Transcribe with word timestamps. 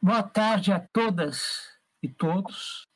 Boa 0.00 0.22
tarde 0.22 0.72
a 0.72 0.78
todas 0.78 1.76
e 2.00 2.08
todos 2.08 2.86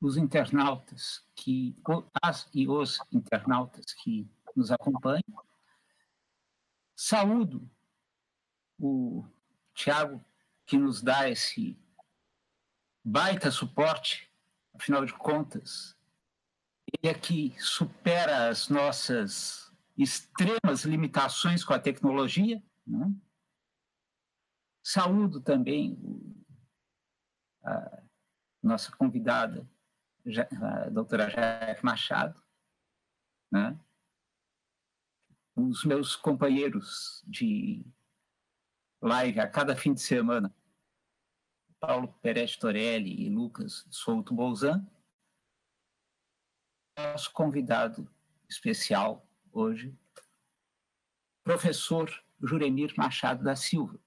os 0.00 0.16
internautas 0.16 1.22
que 1.36 1.76
as 2.22 2.48
e 2.54 2.66
os 2.66 2.98
internautas 3.12 3.92
que 3.92 4.26
nos 4.56 4.70
acompanham. 4.70 5.22
Saúdo 6.96 7.70
o 8.78 9.22
Tiago 9.74 10.24
que 10.64 10.78
nos 10.78 11.02
dá 11.02 11.28
esse 11.28 11.78
baita 13.04 13.50
suporte, 13.50 14.32
afinal 14.72 15.04
de 15.04 15.12
contas, 15.12 15.94
ele 16.86 17.12
é 17.12 17.14
supera 17.60 18.48
as 18.48 18.70
nossas 18.70 19.70
extremas 19.94 20.86
limitações 20.86 21.62
com 21.62 21.74
a 21.74 21.78
tecnologia, 21.78 22.62
né? 22.86 23.14
Saúdo 24.82 25.40
também 25.40 25.98
a 27.62 28.02
nossa 28.62 28.94
convidada, 28.96 29.68
a 30.62 30.90
doutora 30.90 31.28
Jair 31.30 31.80
Machado, 31.82 32.42
né? 33.50 33.78
os 35.56 35.84
meus 35.84 36.16
companheiros 36.16 37.22
de 37.26 37.84
live 39.02 39.40
a 39.40 39.48
cada 39.48 39.76
fim 39.76 39.92
de 39.92 40.00
semana, 40.00 40.54
Paulo 41.78 42.12
Perez 42.20 42.56
Torelli 42.56 43.22
e 43.22 43.28
Lucas 43.28 43.86
Souto 43.90 44.34
Bolzan. 44.34 44.86
Nosso 46.98 47.32
convidado 47.32 48.10
especial 48.48 49.26
hoje, 49.50 49.96
professor 51.42 52.10
Juremir 52.42 52.92
Machado 52.96 53.42
da 53.42 53.56
Silva. 53.56 53.98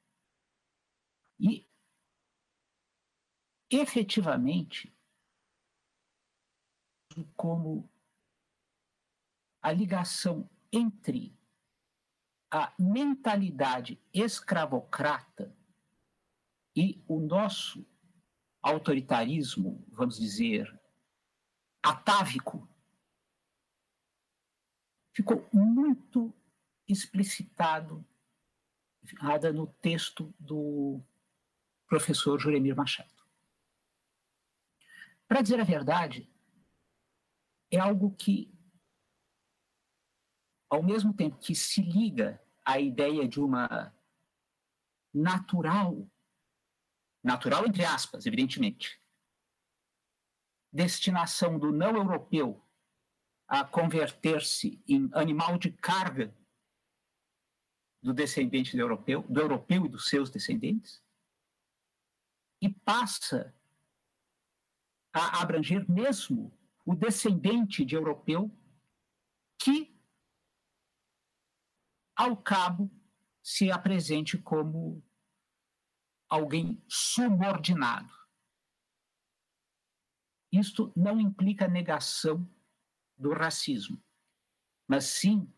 E, 1.43 1.69
efetivamente, 3.69 4.95
como 7.35 7.91
a 9.61 9.69
ligação 9.73 10.49
entre 10.71 11.37
a 12.49 12.73
mentalidade 12.79 14.01
escravocrata 14.13 15.53
e 16.73 17.03
o 17.09 17.19
nosso 17.19 17.85
autoritarismo, 18.61 19.85
vamos 19.89 20.17
dizer, 20.17 20.81
atávico, 21.83 22.69
ficou 25.13 25.49
muito 25.51 26.33
explicitado 26.87 28.05
no 29.53 29.67
texto 29.67 30.33
do 30.39 31.03
professor 31.87 32.39
Juremir 32.39 32.75
Machado. 32.75 33.13
Para 35.27 35.41
dizer 35.41 35.59
a 35.59 35.63
verdade, 35.63 36.29
é 37.71 37.79
algo 37.79 38.11
que, 38.15 38.53
ao 40.69 40.83
mesmo 40.83 41.13
tempo 41.13 41.37
que 41.37 41.55
se 41.55 41.81
liga 41.81 42.41
à 42.63 42.79
ideia 42.79 43.27
de 43.27 43.39
uma 43.39 43.93
natural, 45.13 46.09
natural 47.23 47.65
entre 47.65 47.83
aspas, 47.83 48.25
evidentemente, 48.25 49.01
destinação 50.71 51.59
do 51.59 51.71
não 51.71 51.95
europeu 51.95 52.63
a 53.47 53.63
converter-se 53.63 54.81
em 54.87 55.09
animal 55.13 55.57
de 55.57 55.71
carga 55.71 56.35
do 58.01 58.13
descendente 58.13 58.75
do 58.75 58.81
europeu, 58.81 59.23
do 59.29 59.39
europeu 59.39 59.85
e 59.85 59.89
dos 59.89 60.09
seus 60.09 60.29
descendentes, 60.29 61.02
e 62.63 62.69
passa 62.69 63.53
a 65.11 65.41
abranger 65.41 65.85
mesmo 65.91 66.57
o 66.85 66.95
descendente 66.95 67.83
de 67.83 67.93
europeu 67.93 68.49
que, 69.59 69.93
ao 72.15 72.37
cabo, 72.37 72.89
se 73.41 73.69
apresente 73.69 74.37
como 74.37 75.03
alguém 76.29 76.81
subordinado. 76.87 78.13
Isto 80.49 80.93
não 80.95 81.19
implica 81.19 81.67
negação 81.67 82.49
do 83.17 83.33
racismo, 83.33 84.01
mas 84.87 85.03
sim 85.03 85.53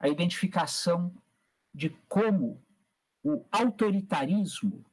a 0.00 0.08
identificação 0.08 1.16
de 1.72 1.90
como 2.08 2.60
o 3.22 3.46
autoritarismo 3.52 4.84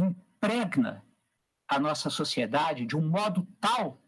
impregna 0.00 1.04
a 1.66 1.78
nossa 1.78 2.08
sociedade 2.10 2.86
de 2.86 2.96
um 2.96 3.08
modo 3.08 3.46
tal 3.60 4.02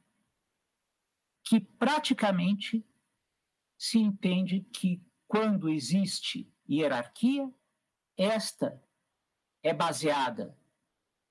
que 1.44 1.60
praticamente 1.60 2.86
se 3.78 3.98
entende 3.98 4.60
que 4.72 5.02
quando 5.26 5.68
existe 5.68 6.52
hierarquia, 6.68 7.52
esta 8.16 8.82
é 9.62 9.72
baseada 9.72 10.56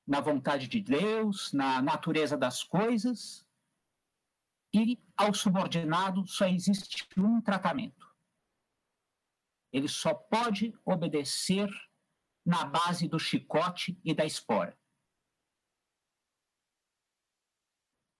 na 0.05 0.19
vontade 0.19 0.67
de 0.67 0.81
Deus, 0.81 1.53
na 1.53 1.81
natureza 1.81 2.35
das 2.35 2.63
coisas, 2.63 3.47
e 4.73 4.99
ao 5.15 5.33
subordinado 5.33 6.27
só 6.27 6.47
existe 6.47 7.07
um 7.17 7.41
tratamento. 7.41 8.07
Ele 9.71 9.87
só 9.87 10.13
pode 10.13 10.73
obedecer 10.83 11.69
na 12.49 12.65
base 12.65 13.07
do 13.07 13.19
chicote 13.19 14.01
e 14.03 14.11
da 14.11 14.25
espora. 14.25 14.75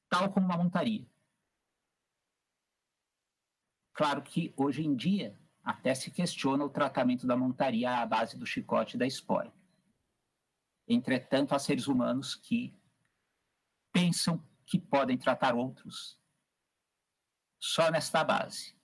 Tal 0.07 0.31
como 0.31 0.45
uma 0.45 0.55
montaria. 0.55 1.09
Claro 3.91 4.21
que 4.21 4.53
hoje 4.55 4.85
em 4.85 4.95
dia 4.95 5.35
até 5.63 5.95
se 5.95 6.11
questiona 6.11 6.63
o 6.63 6.69
tratamento 6.69 7.25
da 7.25 7.35
montaria 7.35 7.89
à 7.89 8.05
base 8.05 8.37
do 8.37 8.45
chicote 8.45 8.95
e 8.95 8.99
da 8.99 9.07
espora. 9.07 9.51
Entretanto, 10.87 11.55
há 11.55 11.59
seres 11.59 11.87
humanos 11.87 12.35
que 12.35 12.79
pensam 13.91 14.47
que 14.63 14.77
podem 14.77 15.17
tratar 15.17 15.55
outros 15.55 16.21
só 17.59 17.89
nesta 17.89 18.23
base. 18.23 18.77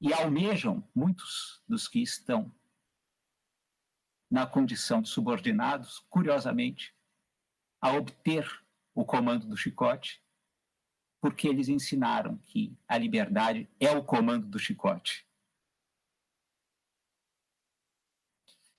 E 0.00 0.10
almejam, 0.10 0.82
muitos 0.94 1.62
dos 1.68 1.86
que 1.86 2.00
estão 2.02 2.50
na 4.32 4.46
condição 4.46 5.02
de 5.02 5.10
subordinados, 5.10 5.98
curiosamente, 6.08 6.96
a 7.78 7.92
obter 7.92 8.48
o 8.94 9.04
comando 9.04 9.46
do 9.46 9.58
chicote, 9.58 10.24
porque 11.20 11.46
eles 11.46 11.68
ensinaram 11.68 12.38
que 12.38 12.74
a 12.88 12.96
liberdade 12.96 13.70
é 13.78 13.90
o 13.90 14.02
comando 14.02 14.46
do 14.46 14.58
chicote. 14.58 15.28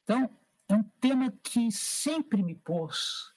Então, 0.02 0.36
é 0.68 0.74
um 0.74 0.84
tema 1.00 1.32
que 1.44 1.72
sempre 1.72 2.42
me 2.42 2.56
pôs 2.56 3.32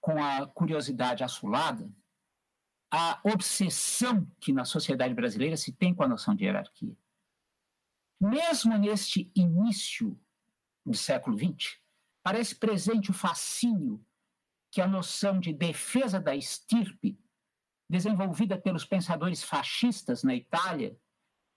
com 0.00 0.24
a 0.24 0.46
curiosidade 0.46 1.22
assolada, 1.22 1.94
a 2.90 3.20
obsessão 3.22 4.26
que 4.40 4.50
na 4.50 4.64
sociedade 4.64 5.12
brasileira 5.12 5.58
se 5.58 5.74
tem 5.74 5.94
com 5.94 6.02
a 6.02 6.08
noção 6.08 6.34
de 6.34 6.44
hierarquia. 6.44 6.96
Mesmo 8.18 8.78
neste 8.78 9.30
início 9.36 10.18
do 10.84 10.96
século 10.96 11.36
XX, 11.36 11.78
parece 12.22 12.54
presente 12.54 13.10
o 13.10 13.14
fascínio 13.14 14.04
que 14.70 14.80
a 14.80 14.88
noção 14.88 15.38
de 15.38 15.52
defesa 15.52 16.20
da 16.20 16.34
estirpe, 16.34 17.18
desenvolvida 17.88 18.60
pelos 18.60 18.84
pensadores 18.84 19.42
fascistas 19.42 20.22
na 20.22 20.34
Itália, 20.34 20.98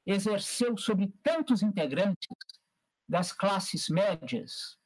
exerceu 0.05 0.77
sobre 0.77 1.07
tantos 1.23 1.61
integrantes 1.61 2.27
das 3.09 3.31
classes 3.31 3.89
médias 3.89 4.77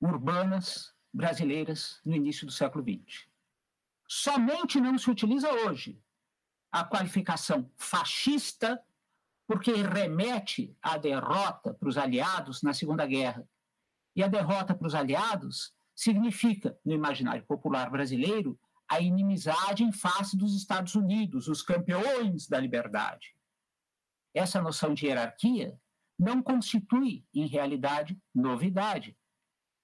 urbanas 0.00 0.94
brasileiras 1.12 2.00
no 2.04 2.14
início 2.14 2.46
do 2.46 2.52
século 2.52 2.84
XX. 2.84 3.28
Somente 4.08 4.80
não 4.80 4.98
se 4.98 5.10
utiliza 5.10 5.50
hoje 5.52 6.02
a 6.70 6.84
qualificação 6.84 7.70
fascista 7.76 8.84
porque 9.46 9.72
remete 9.72 10.76
à 10.82 10.96
derrota 10.96 11.74
para 11.74 11.88
os 11.88 11.98
aliados 11.98 12.62
na 12.62 12.72
Segunda 12.72 13.06
Guerra. 13.06 13.46
E 14.16 14.22
a 14.22 14.28
derrota 14.28 14.74
para 14.74 14.86
os 14.86 14.94
aliados 14.94 15.74
significa, 15.94 16.78
no 16.84 16.92
imaginário 16.92 17.44
popular 17.44 17.90
brasileiro, 17.90 18.58
a 18.88 19.00
inimizade 19.00 19.82
em 19.82 19.92
face 19.92 20.36
dos 20.36 20.54
Estados 20.54 20.94
Unidos, 20.94 21.48
os 21.48 21.62
campeões 21.62 22.48
da 22.48 22.58
liberdade. 22.58 23.36
Essa 24.34 24.60
noção 24.60 24.94
de 24.94 25.06
hierarquia 25.06 25.78
não 26.18 26.42
constitui, 26.42 27.26
em 27.34 27.46
realidade, 27.46 28.20
novidade. 28.34 29.16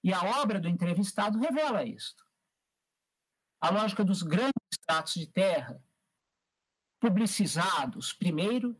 E 0.02 0.12
a 0.12 0.40
obra 0.40 0.60
do 0.60 0.68
entrevistado 0.68 1.38
revela 1.38 1.84
isto. 1.84 2.24
A 3.60 3.70
lógica 3.70 4.04
dos 4.04 4.22
grandes 4.22 4.52
tratos 4.86 5.14
de 5.14 5.26
terra, 5.26 5.82
publicizados 6.98 8.12
primeiro 8.12 8.76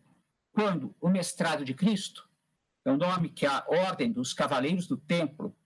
quando 0.53 0.95
o 1.01 1.09
mestrado 1.09 1.65
de 1.65 1.75
Cristo, 1.75 2.29
é 2.85 2.91
o 2.91 2.97
nome 2.97 3.29
que 3.29 3.47
a 3.47 3.65
Ordem 3.69 4.11
dos 4.11 4.33
Cavaleiros 4.33 4.87
do 4.87 4.97
Templo 4.97 5.57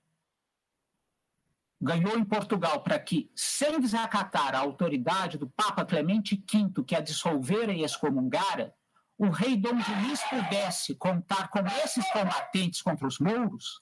ganhou 1.80 2.18
em 2.18 2.24
Portugal 2.24 2.82
para 2.82 2.98
que, 2.98 3.30
sem 3.34 3.80
desacatar 3.80 4.54
a 4.54 4.58
autoridade 4.58 5.36
do 5.36 5.48
Papa 5.48 5.84
Clemente 5.84 6.34
V, 6.36 6.82
que 6.84 6.94
a 6.94 7.00
dissolvera 7.00 7.72
e 7.72 7.82
excomungara, 7.82 8.74
o 9.18 9.28
rei 9.28 9.56
Dom 9.56 9.74
Luís 9.74 10.20
pudesse 10.24 10.94
contar 10.94 11.48
com 11.48 11.60
esses 11.84 12.10
combatentes 12.10 12.82
contra 12.82 13.06
os 13.06 13.18
mouros, 13.18 13.80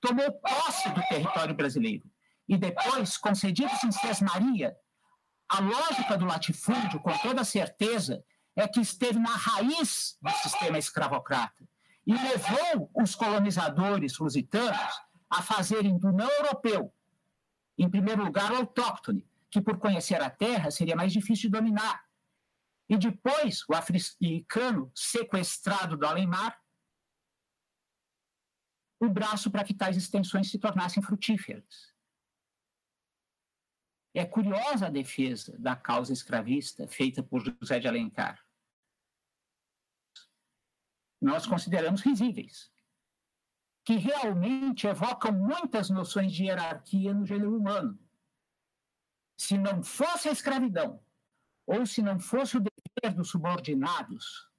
tomou 0.00 0.30
posse 0.32 0.90
do 0.90 1.02
território 1.02 1.54
brasileiro 1.54 2.10
e 2.46 2.58
depois, 2.58 3.16
concedidos 3.16 3.82
em 3.84 3.90
Sesmaria, 3.90 4.76
a 5.48 5.60
lógica 5.60 6.16
do 6.18 6.26
latifúndio, 6.26 7.00
com 7.00 7.16
toda 7.18 7.44
certeza, 7.44 8.22
é 8.56 8.68
que 8.68 8.80
esteve 8.80 9.18
na 9.18 9.34
raiz 9.34 10.16
do 10.20 10.30
sistema 10.30 10.78
escravocrata 10.78 11.66
e 12.06 12.12
levou 12.12 12.90
os 12.94 13.14
colonizadores 13.14 14.18
lusitanos 14.18 15.00
a 15.28 15.42
fazerem 15.42 15.98
do 15.98 16.12
não 16.12 16.30
europeu, 16.30 16.94
em 17.76 17.90
primeiro 17.90 18.24
lugar, 18.24 18.52
o 18.52 18.56
autóctone, 18.56 19.26
que 19.50 19.60
por 19.60 19.78
conhecer 19.78 20.20
a 20.20 20.30
terra 20.30 20.70
seria 20.70 20.94
mais 20.94 21.12
difícil 21.12 21.50
de 21.50 21.56
dominar. 21.56 22.04
E 22.88 22.96
depois, 22.96 23.64
o 23.68 23.74
africano 23.74 24.92
sequestrado 24.94 25.96
do 25.96 26.06
além-mar, 26.06 26.60
o 29.00 29.08
braço 29.08 29.50
para 29.50 29.64
que 29.64 29.74
tais 29.74 29.96
extensões 29.96 30.50
se 30.50 30.58
tornassem 30.58 31.02
frutíferas. 31.02 31.92
É 34.14 34.24
curiosa 34.24 34.86
a 34.86 34.90
defesa 34.90 35.56
da 35.58 35.74
causa 35.74 36.12
escravista 36.12 36.86
feita 36.86 37.22
por 37.22 37.42
José 37.60 37.80
de 37.80 37.88
Alencar. 37.88 38.43
Nós 41.24 41.46
consideramos 41.46 42.02
risíveis, 42.02 42.70
que 43.82 43.96
realmente 43.96 44.86
evocam 44.86 45.32
muitas 45.32 45.88
noções 45.88 46.30
de 46.30 46.44
hierarquia 46.44 47.14
no 47.14 47.24
gênero 47.24 47.56
humano. 47.56 47.98
Se 49.34 49.56
não 49.56 49.82
fosse 49.82 50.28
a 50.28 50.32
escravidão, 50.32 51.02
ou 51.66 51.86
se 51.86 52.02
não 52.02 52.20
fosse 52.20 52.58
o 52.58 52.60
dever 52.60 53.16
dos 53.16 53.30
subordinados 53.30 54.50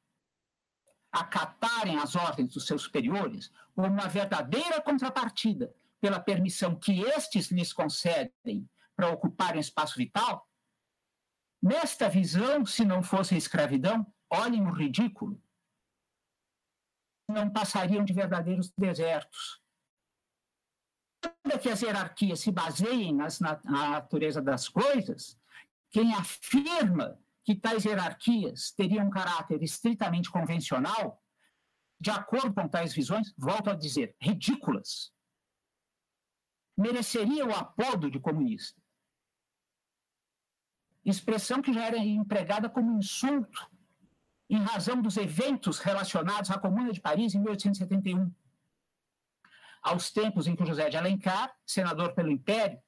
acatarem 1.12 2.00
as 2.00 2.16
ordens 2.16 2.56
dos 2.56 2.66
seus 2.66 2.82
superiores, 2.82 3.52
como 3.76 3.88
uma 3.88 4.10
verdadeira 4.10 4.82
contrapartida 4.82 5.72
pela 6.02 6.20
permissão 6.20 6.76
que 6.76 7.02
estes 7.02 7.52
lhes 7.52 7.72
concedem 7.72 8.68
para 8.96 9.12
ocuparem 9.12 9.62
espaço 9.62 9.96
vital, 9.98 10.50
nesta 11.62 12.10
visão, 12.10 12.66
se 12.66 12.84
não 12.84 13.04
fosse 13.04 13.36
a 13.36 13.38
escravidão, 13.38 14.12
olhem 14.32 14.66
o 14.66 14.72
ridículo, 14.72 15.40
não 17.28 17.50
passariam 17.50 18.04
de 18.04 18.14
verdadeiros 18.14 18.72
desertos. 18.78 19.62
Ainda 21.44 21.60
que 21.60 21.70
as 21.70 21.82
hierarquias 21.82 22.40
se 22.40 22.52
baseiem 22.52 23.14
nas, 23.14 23.40
na, 23.40 23.60
na 23.64 23.90
natureza 23.92 24.42
das 24.42 24.70
coisas, 24.70 25.40
quem 25.90 26.14
afirma 26.14 27.20
que 27.44 27.56
tais 27.56 27.86
hierarquias 27.86 28.72
teriam 28.72 29.08
um 29.08 29.10
caráter 29.10 29.62
estritamente 29.64 30.30
convencional, 30.30 31.24
de 32.00 32.12
acordo 32.12 32.54
com 32.54 32.68
tais 32.68 32.94
visões, 32.94 33.34
volto 33.38 33.70
a 33.70 33.76
dizer, 33.76 34.16
ridículas, 34.20 35.14
mereceria 36.78 37.46
o 37.46 37.56
apodo 37.56 38.12
de 38.12 38.20
comunista. 38.20 38.82
Expressão 41.04 41.62
que 41.62 41.72
já 41.72 41.86
era 41.86 41.98
empregada 41.98 42.70
como 42.70 42.98
insulto 42.98 43.70
em 44.50 44.62
razão 44.62 45.02
dos 45.02 45.18
eventos 45.18 45.80
relacionados 45.80 46.52
à 46.52 46.60
Comuna 46.60 46.92
de 46.92 47.02
Paris 47.02 47.34
em 47.34 47.40
1871. 47.40 48.32
Aos 49.82 50.12
tempos 50.12 50.48
em 50.48 50.56
que 50.56 50.66
José 50.66 50.90
de 50.90 50.98
Alencar, 50.98 51.54
senador 51.66 52.14
pelo 52.14 52.32
Império, 52.32 52.80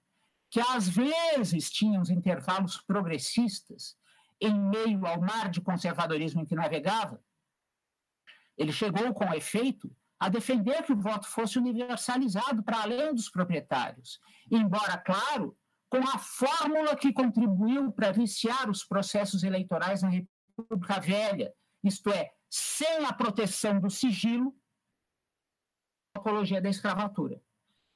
que 0.50 0.60
às 0.60 0.88
vezes 0.88 1.70
tinha 1.70 2.00
uns 2.00 2.10
intervalos 2.10 2.78
progressistas 2.78 3.98
em 4.40 4.54
meio 4.54 5.06
ao 5.06 5.20
mar 5.20 5.50
de 5.50 5.62
conservadorismo 5.62 6.42
em 6.42 6.46
que 6.46 6.56
navegava, 6.56 7.22
ele 8.58 8.72
chegou, 8.72 9.14
com 9.14 9.34
efeito, 9.34 9.96
a 10.20 10.30
defender 10.30 10.82
que 10.84 10.94
o 10.94 11.00
voto 11.00 11.28
fosse 11.28 11.60
universalizado 11.60 12.64
para 12.64 12.82
além 12.82 13.14
dos 13.14 13.30
proprietários, 13.30 14.20
embora, 14.50 14.98
claro, 14.98 15.56
com 15.90 16.00
a 16.00 16.18
fórmula 16.18 16.96
que 16.96 17.14
contribuiu 17.14 17.92
para 17.92 18.12
viciar 18.12 18.70
os 18.70 18.84
processos 18.84 19.44
eleitorais 19.44 20.02
na 20.02 20.10
República 20.10 20.37
Velha, 21.02 21.54
isto 21.84 22.10
é, 22.10 22.32
sem 22.50 23.06
a 23.06 23.14
proteção 23.14 23.80
do 23.80 23.90
sigilo, 23.90 24.56
apologia 26.16 26.62
da 26.62 26.70
escravatura. 26.70 27.42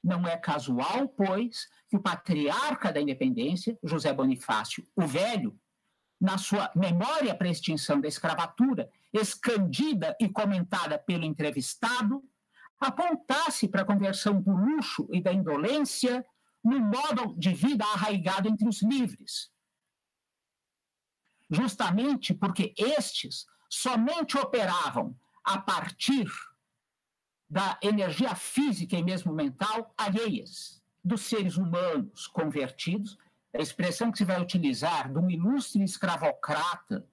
Não 0.02 0.26
é 0.26 0.36
casual, 0.36 1.08
pois, 1.08 1.68
que 1.88 1.96
o 1.96 2.02
patriarca 2.02 2.92
da 2.92 3.00
independência, 3.00 3.78
José 3.82 4.12
Bonifácio, 4.12 4.86
o 4.96 5.06
Velho, 5.06 5.58
na 6.20 6.38
sua 6.38 6.70
memória 6.74 7.34
para 7.34 7.48
a 7.48 7.50
extinção 7.50 8.00
da 8.00 8.08
escravatura, 8.08 8.90
escandida 9.12 10.16
e 10.20 10.28
comentada 10.28 10.98
pelo 10.98 11.24
entrevistado, 11.24 12.22
apontasse 12.80 13.68
para 13.68 13.82
a 13.82 13.84
conversão 13.84 14.40
do 14.40 14.52
luxo 14.52 15.08
e 15.12 15.20
da 15.20 15.32
indolência 15.32 16.24
no 16.64 16.78
modo 16.78 17.34
de 17.36 17.52
vida 17.52 17.84
arraigado 17.84 18.48
entre 18.48 18.68
os 18.68 18.82
livres, 18.82 19.50
justamente 21.52 22.32
porque 22.32 22.74
estes 22.76 23.46
somente 23.68 24.38
operavam 24.38 25.14
a 25.44 25.58
partir 25.60 26.26
da 27.48 27.78
energia 27.82 28.34
física 28.34 28.96
e 28.96 29.02
mesmo 29.02 29.32
mental 29.32 29.92
alheias 29.96 30.82
dos 31.04 31.20
seres 31.20 31.58
humanos 31.58 32.26
convertidos, 32.26 33.18
a 33.54 33.60
expressão 33.60 34.10
que 34.10 34.18
se 34.18 34.24
vai 34.24 34.40
utilizar 34.40 35.12
de 35.12 35.18
um 35.18 35.30
ilustre 35.30 35.82
escravocrata, 35.82 37.06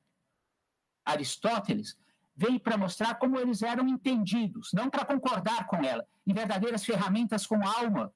Aristóteles, 1.04 1.98
veio 2.36 2.60
para 2.60 2.78
mostrar 2.78 3.16
como 3.16 3.38
eles 3.38 3.62
eram 3.62 3.86
entendidos, 3.90 4.72
não 4.72 4.90
para 4.90 5.04
concordar 5.04 5.68
com 5.68 5.84
ela, 5.84 6.08
em 6.26 6.34
verdadeiras 6.34 6.86
ferramentas 6.86 7.46
com 7.46 7.68
alma. 7.68 8.14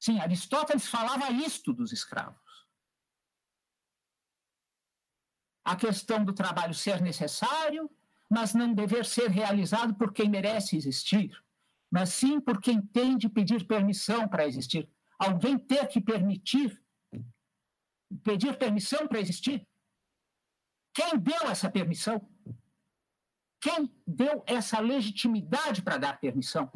Sim, 0.00 0.18
Aristóteles 0.18 0.88
falava 0.88 1.30
isto 1.30 1.72
dos 1.72 1.92
escravos. 1.92 2.49
A 5.70 5.76
questão 5.76 6.24
do 6.24 6.32
trabalho 6.32 6.74
ser 6.74 7.00
necessário, 7.00 7.88
mas 8.28 8.54
não 8.54 8.74
dever 8.74 9.04
ser 9.06 9.30
realizado 9.30 9.94
por 9.94 10.12
quem 10.12 10.28
merece 10.28 10.76
existir, 10.76 11.30
mas 11.88 12.08
sim 12.08 12.40
por 12.40 12.60
quem 12.60 12.82
tem 12.82 13.16
de 13.16 13.28
pedir 13.28 13.64
permissão 13.64 14.26
para 14.26 14.48
existir. 14.48 14.90
Alguém 15.16 15.56
ter 15.56 15.86
que 15.86 16.00
permitir, 16.00 16.82
pedir 18.24 18.58
permissão 18.58 19.06
para 19.06 19.20
existir. 19.20 19.64
Quem 20.92 21.16
deu 21.16 21.42
essa 21.48 21.70
permissão? 21.70 22.28
Quem 23.60 23.94
deu 24.04 24.42
essa 24.48 24.80
legitimidade 24.80 25.82
para 25.82 25.98
dar 25.98 26.18
permissão? 26.18 26.68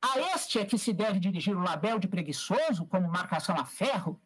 A 0.00 0.20
este 0.36 0.60
é 0.60 0.64
que 0.64 0.78
se 0.78 0.92
deve 0.92 1.18
dirigir 1.18 1.56
o 1.56 1.64
label 1.64 1.98
de 1.98 2.06
preguiçoso 2.06 2.86
como 2.86 3.08
marcação 3.08 3.56
a 3.58 3.64
ferro, 3.64 4.22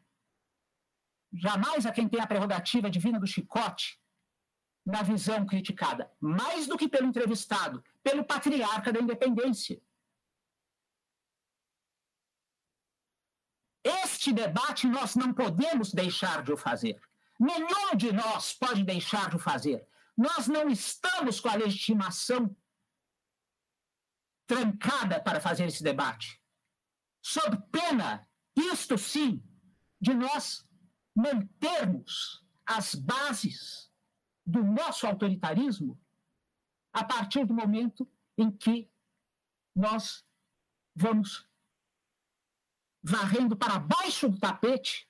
jamais 1.32 1.86
a 1.86 1.92
quem 1.92 2.08
tem 2.08 2.20
a 2.20 2.26
prerrogativa 2.26 2.90
divina 2.90 3.18
do 3.18 3.26
chicote, 3.26 4.00
na 4.84 5.02
visão 5.02 5.46
criticada, 5.46 6.10
mais 6.20 6.66
do 6.66 6.76
que 6.76 6.88
pelo 6.88 7.06
entrevistado, 7.06 7.82
pelo 8.02 8.24
patriarca 8.24 8.92
da 8.92 9.00
independência. 9.00 9.80
Este 13.84 14.32
debate 14.32 14.86
nós 14.86 15.16
não 15.16 15.32
podemos 15.32 15.92
deixar 15.92 16.42
de 16.42 16.52
o 16.52 16.56
fazer. 16.56 17.00
Nenhum 17.38 17.96
de 17.96 18.12
nós 18.12 18.52
pode 18.52 18.84
deixar 18.84 19.30
de 19.30 19.36
o 19.36 19.38
fazer. 19.38 19.86
Nós 20.16 20.46
não 20.46 20.68
estamos 20.68 21.40
com 21.40 21.48
a 21.48 21.56
legitimação 21.56 22.54
trancada 24.46 25.20
para 25.20 25.40
fazer 25.40 25.64
esse 25.66 25.82
debate. 25.82 26.40
Sob 27.20 27.56
pena, 27.70 28.28
isto 28.54 28.98
sim, 28.98 29.42
de 30.00 30.12
nós 30.12 30.64
mantermos 31.14 32.44
as 32.64 32.94
bases 32.94 33.92
do 34.44 34.62
nosso 34.62 35.06
autoritarismo 35.06 36.00
a 36.92 37.04
partir 37.04 37.44
do 37.46 37.54
momento 37.54 38.10
em 38.36 38.50
que 38.50 38.90
nós 39.74 40.24
vamos 40.94 41.48
varrendo 43.02 43.56
para 43.56 43.78
baixo 43.78 44.28
do 44.28 44.38
tapete 44.38 45.08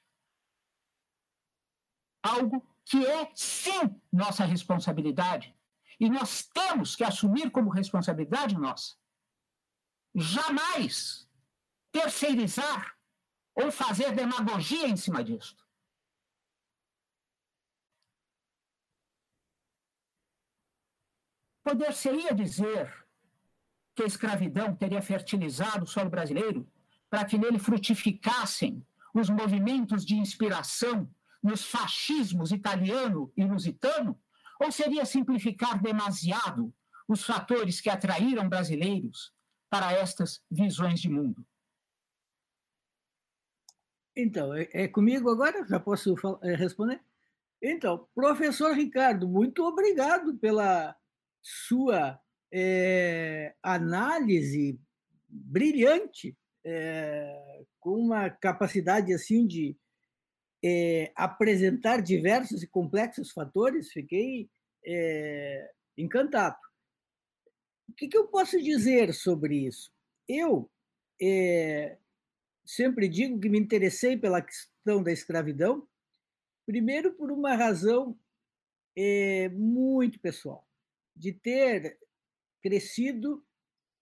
algo 2.23 2.67
que 2.85 3.05
é, 3.05 3.31
sim, 3.35 4.01
nossa 4.13 4.45
responsabilidade. 4.45 5.55
E 5.99 6.09
nós 6.09 6.45
temos 6.45 6.97
que 6.97 7.05
assumir 7.05 7.51
como 7.51 7.71
responsabilidade 7.71 8.57
nossa. 8.57 8.97
Jamais 10.15 11.29
terceirizar 11.91 12.97
ou 13.55 13.71
fazer 13.71 14.15
demagogia 14.15 14.89
em 14.89 14.97
cima 14.97 15.23
disso. 15.23 15.57
Poder-se-ia 21.63 22.35
dizer 22.35 22.93
que 23.95 24.03
a 24.03 24.07
escravidão 24.07 24.75
teria 24.75 25.03
fertilizado 25.03 25.85
o 25.85 25.87
solo 25.87 26.11
brasileiro 26.11 26.69
para 27.09 27.25
que 27.25 27.39
nele 27.39 27.59
frutificassem 27.59 28.85
os 29.15 29.29
movimentos 29.29 30.05
de 30.05 30.15
inspiração 30.15 31.09
nos 31.43 31.65
fascismos 31.65 32.53
italiano 32.53 33.33
e 33.37 33.45
lusitano? 33.45 34.19
Ou 34.61 34.73
seria 34.73 35.05
simplificar 35.05 35.81
demasiado 35.81 36.73
os 37.07 37.25
fatores 37.25 37.81
que 37.81 37.91
atraíram 37.91 38.49
brasileiros 38.49 39.33
para 39.69 39.93
estas 39.93 40.43
visões 40.51 41.01
de 41.01 41.09
mundo? 41.09 41.45
Então, 44.17 44.55
é, 44.55 44.69
é 44.73 44.89
comigo 44.89 45.31
agora? 45.31 45.67
Já 45.67 45.81
posso 45.81 46.15
é, 46.43 46.55
responder? 46.55 47.01
Então, 47.61 48.09
professor 48.15 48.75
Ricardo, 48.75 49.29
muito 49.29 49.65
obrigado 49.65 50.37
pela 50.37 50.95
sua 51.43 52.21
é, 52.53 53.55
análise 53.63 54.79
brilhante, 55.29 56.37
é, 56.65 57.65
com 57.81 57.95
uma 57.99 58.31
capacidade 58.31 59.13
assim 59.13 59.47
de 59.47 59.77
é, 60.65 61.11
apresentar 61.17 62.01
diversos 62.01 62.63
e 62.63 62.69
complexos 62.69 63.33
fatores. 63.33 63.91
Fiquei 63.91 64.49
encantado. 65.97 66.57
O 67.89 67.95
que, 67.95 68.09
que, 68.09 68.17
eu 68.17 68.27
posso 68.27 68.61
dizer 68.61 69.13
sobre 69.15 69.67
isso? 69.67 69.93
Eu 70.29 70.71
sempre 72.65 73.09
digo 73.09 73.39
que 73.39 73.49
me 73.49 73.59
interessei 73.59 74.17
pela 74.17 74.43
questão 74.43 75.03
da 75.03 75.13
escravidão, 75.13 75.87
primeiro 76.67 77.13
por 77.13 77.31
uma 77.31 77.55
razão 77.55 78.19
muito 79.53 80.19
pessoal, 80.19 80.67
de 81.15 81.33
ter 81.33 81.99
crescido 82.63 83.45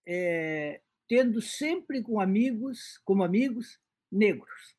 é, 0.07 0.81
tendo 1.09 1.40
sempre 1.40 2.02
com 2.02 2.21
amigos, 2.21 2.99
como 3.05 3.25
amigos, 3.25 3.81
negros, 4.11 4.76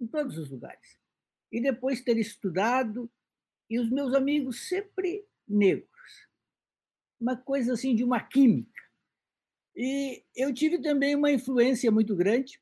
em 0.00 0.06
todos 0.06 0.36
os 0.36 0.50
lugares. 0.50 0.98
E 1.50 1.60
depois 1.60 2.00
ter 2.00 2.16
estudado, 2.16 3.10
e 3.68 3.78
os 3.78 3.90
meus 3.90 4.14
amigos 4.14 4.68
sempre 4.68 5.26
negros. 5.46 6.28
Uma 7.20 7.36
coisa 7.36 7.74
assim 7.74 7.94
de 7.94 8.02
uma 8.02 8.20
química. 8.20 8.82
E 9.74 10.24
eu 10.34 10.52
tive 10.52 10.80
também 10.82 11.14
uma 11.14 11.30
influência 11.30 11.90
muito 11.90 12.14
grande 12.14 12.60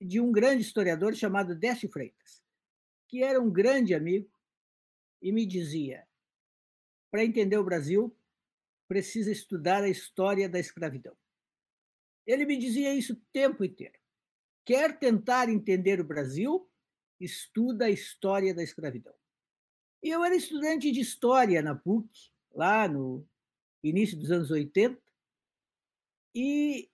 de 0.00 0.20
um 0.20 0.30
grande 0.30 0.62
historiador 0.62 1.14
chamado 1.14 1.56
Décio 1.56 1.90
Freitas, 1.90 2.42
que 3.08 3.22
era 3.22 3.40
um 3.40 3.50
grande 3.50 3.94
amigo 3.94 4.30
e 5.20 5.32
me 5.32 5.44
dizia: 5.44 6.06
para 7.10 7.24
entender 7.24 7.58
o 7.58 7.64
Brasil, 7.64 8.14
precisa 8.88 9.30
estudar 9.30 9.84
a 9.84 9.88
história 9.88 10.48
da 10.48 10.58
escravidão. 10.58 11.16
Ele 12.26 12.44
me 12.44 12.56
dizia 12.56 12.94
isso 12.94 13.12
o 13.12 13.22
tempo 13.32 13.64
inteiro. 13.64 13.98
Quer 14.64 14.98
tentar 14.98 15.48
entender 15.48 16.00
o 16.00 16.04
Brasil? 16.04 16.68
Estuda 17.20 17.86
a 17.86 17.90
história 17.90 18.54
da 18.54 18.62
escravidão. 18.62 19.14
E 20.02 20.08
eu 20.08 20.24
era 20.24 20.34
estudante 20.34 20.90
de 20.90 21.00
história 21.00 21.60
na 21.62 21.74
PUC, 21.74 22.08
lá 22.52 22.88
no 22.88 23.26
início 23.82 24.18
dos 24.18 24.30
anos 24.30 24.50
80, 24.50 25.00
e 26.34 26.90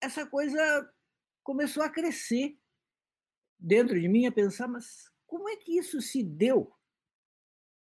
essa 0.00 0.26
coisa 0.26 0.94
começou 1.42 1.82
a 1.82 1.90
crescer 1.90 2.58
dentro 3.58 4.00
de 4.00 4.08
mim, 4.08 4.26
a 4.26 4.32
pensar, 4.32 4.68
mas 4.68 5.10
como 5.26 5.48
é 5.48 5.56
que 5.56 5.78
isso 5.78 6.00
se 6.00 6.22
deu? 6.22 6.72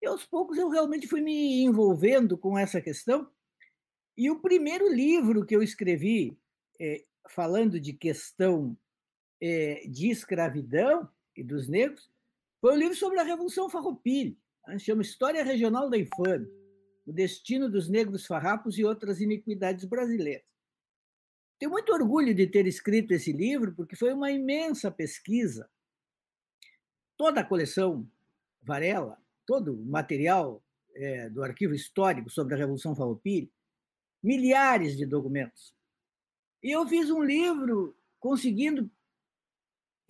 E 0.04 0.06
aos 0.06 0.26
poucos 0.26 0.58
eu 0.58 0.68
realmente 0.68 1.08
fui 1.08 1.22
me 1.22 1.62
envolvendo 1.62 2.36
com 2.36 2.58
essa 2.58 2.78
questão. 2.78 3.26
E 4.14 4.30
o 4.30 4.38
primeiro 4.38 4.86
livro 4.92 5.46
que 5.46 5.56
eu 5.56 5.62
escrevi 5.62 6.38
é, 6.78 7.06
falando 7.30 7.80
de 7.80 7.94
questão 7.94 8.76
é, 9.40 9.86
de 9.88 10.10
escravidão 10.10 11.08
e 11.34 11.42
dos 11.42 11.68
negros 11.68 12.12
foi 12.60 12.74
um 12.74 12.78
livro 12.78 12.94
sobre 12.94 13.18
a 13.18 13.22
Revolução 13.22 13.70
Farroupilha, 13.70 14.36
né? 14.68 14.78
chama 14.78 15.00
História 15.00 15.42
Regional 15.42 15.88
da 15.88 15.96
Infâmia, 15.96 16.52
o 17.06 17.12
destino 17.12 17.70
dos 17.70 17.88
negros 17.88 18.26
farrapos 18.26 18.76
e 18.76 18.84
outras 18.84 19.22
iniquidades 19.22 19.86
brasileiras. 19.86 20.44
Tenho 21.58 21.72
muito 21.72 21.90
orgulho 21.94 22.34
de 22.34 22.46
ter 22.46 22.66
escrito 22.66 23.12
esse 23.12 23.32
livro, 23.32 23.74
porque 23.74 23.96
foi 23.96 24.12
uma 24.12 24.30
imensa 24.30 24.90
pesquisa. 24.90 25.66
Toda 27.16 27.40
a 27.40 27.44
coleção 27.44 28.06
Varela, 28.62 29.23
todo 29.46 29.74
o 29.74 29.84
material 29.84 30.62
é, 30.94 31.28
do 31.28 31.42
arquivo 31.42 31.74
histórico 31.74 32.30
sobre 32.30 32.54
a 32.54 32.56
Revolução 32.56 32.94
Farroupilha, 32.94 33.48
milhares 34.22 34.96
de 34.96 35.04
documentos. 35.04 35.74
E 36.62 36.70
eu 36.70 36.86
fiz 36.86 37.10
um 37.10 37.22
livro 37.22 37.96
conseguindo 38.18 38.90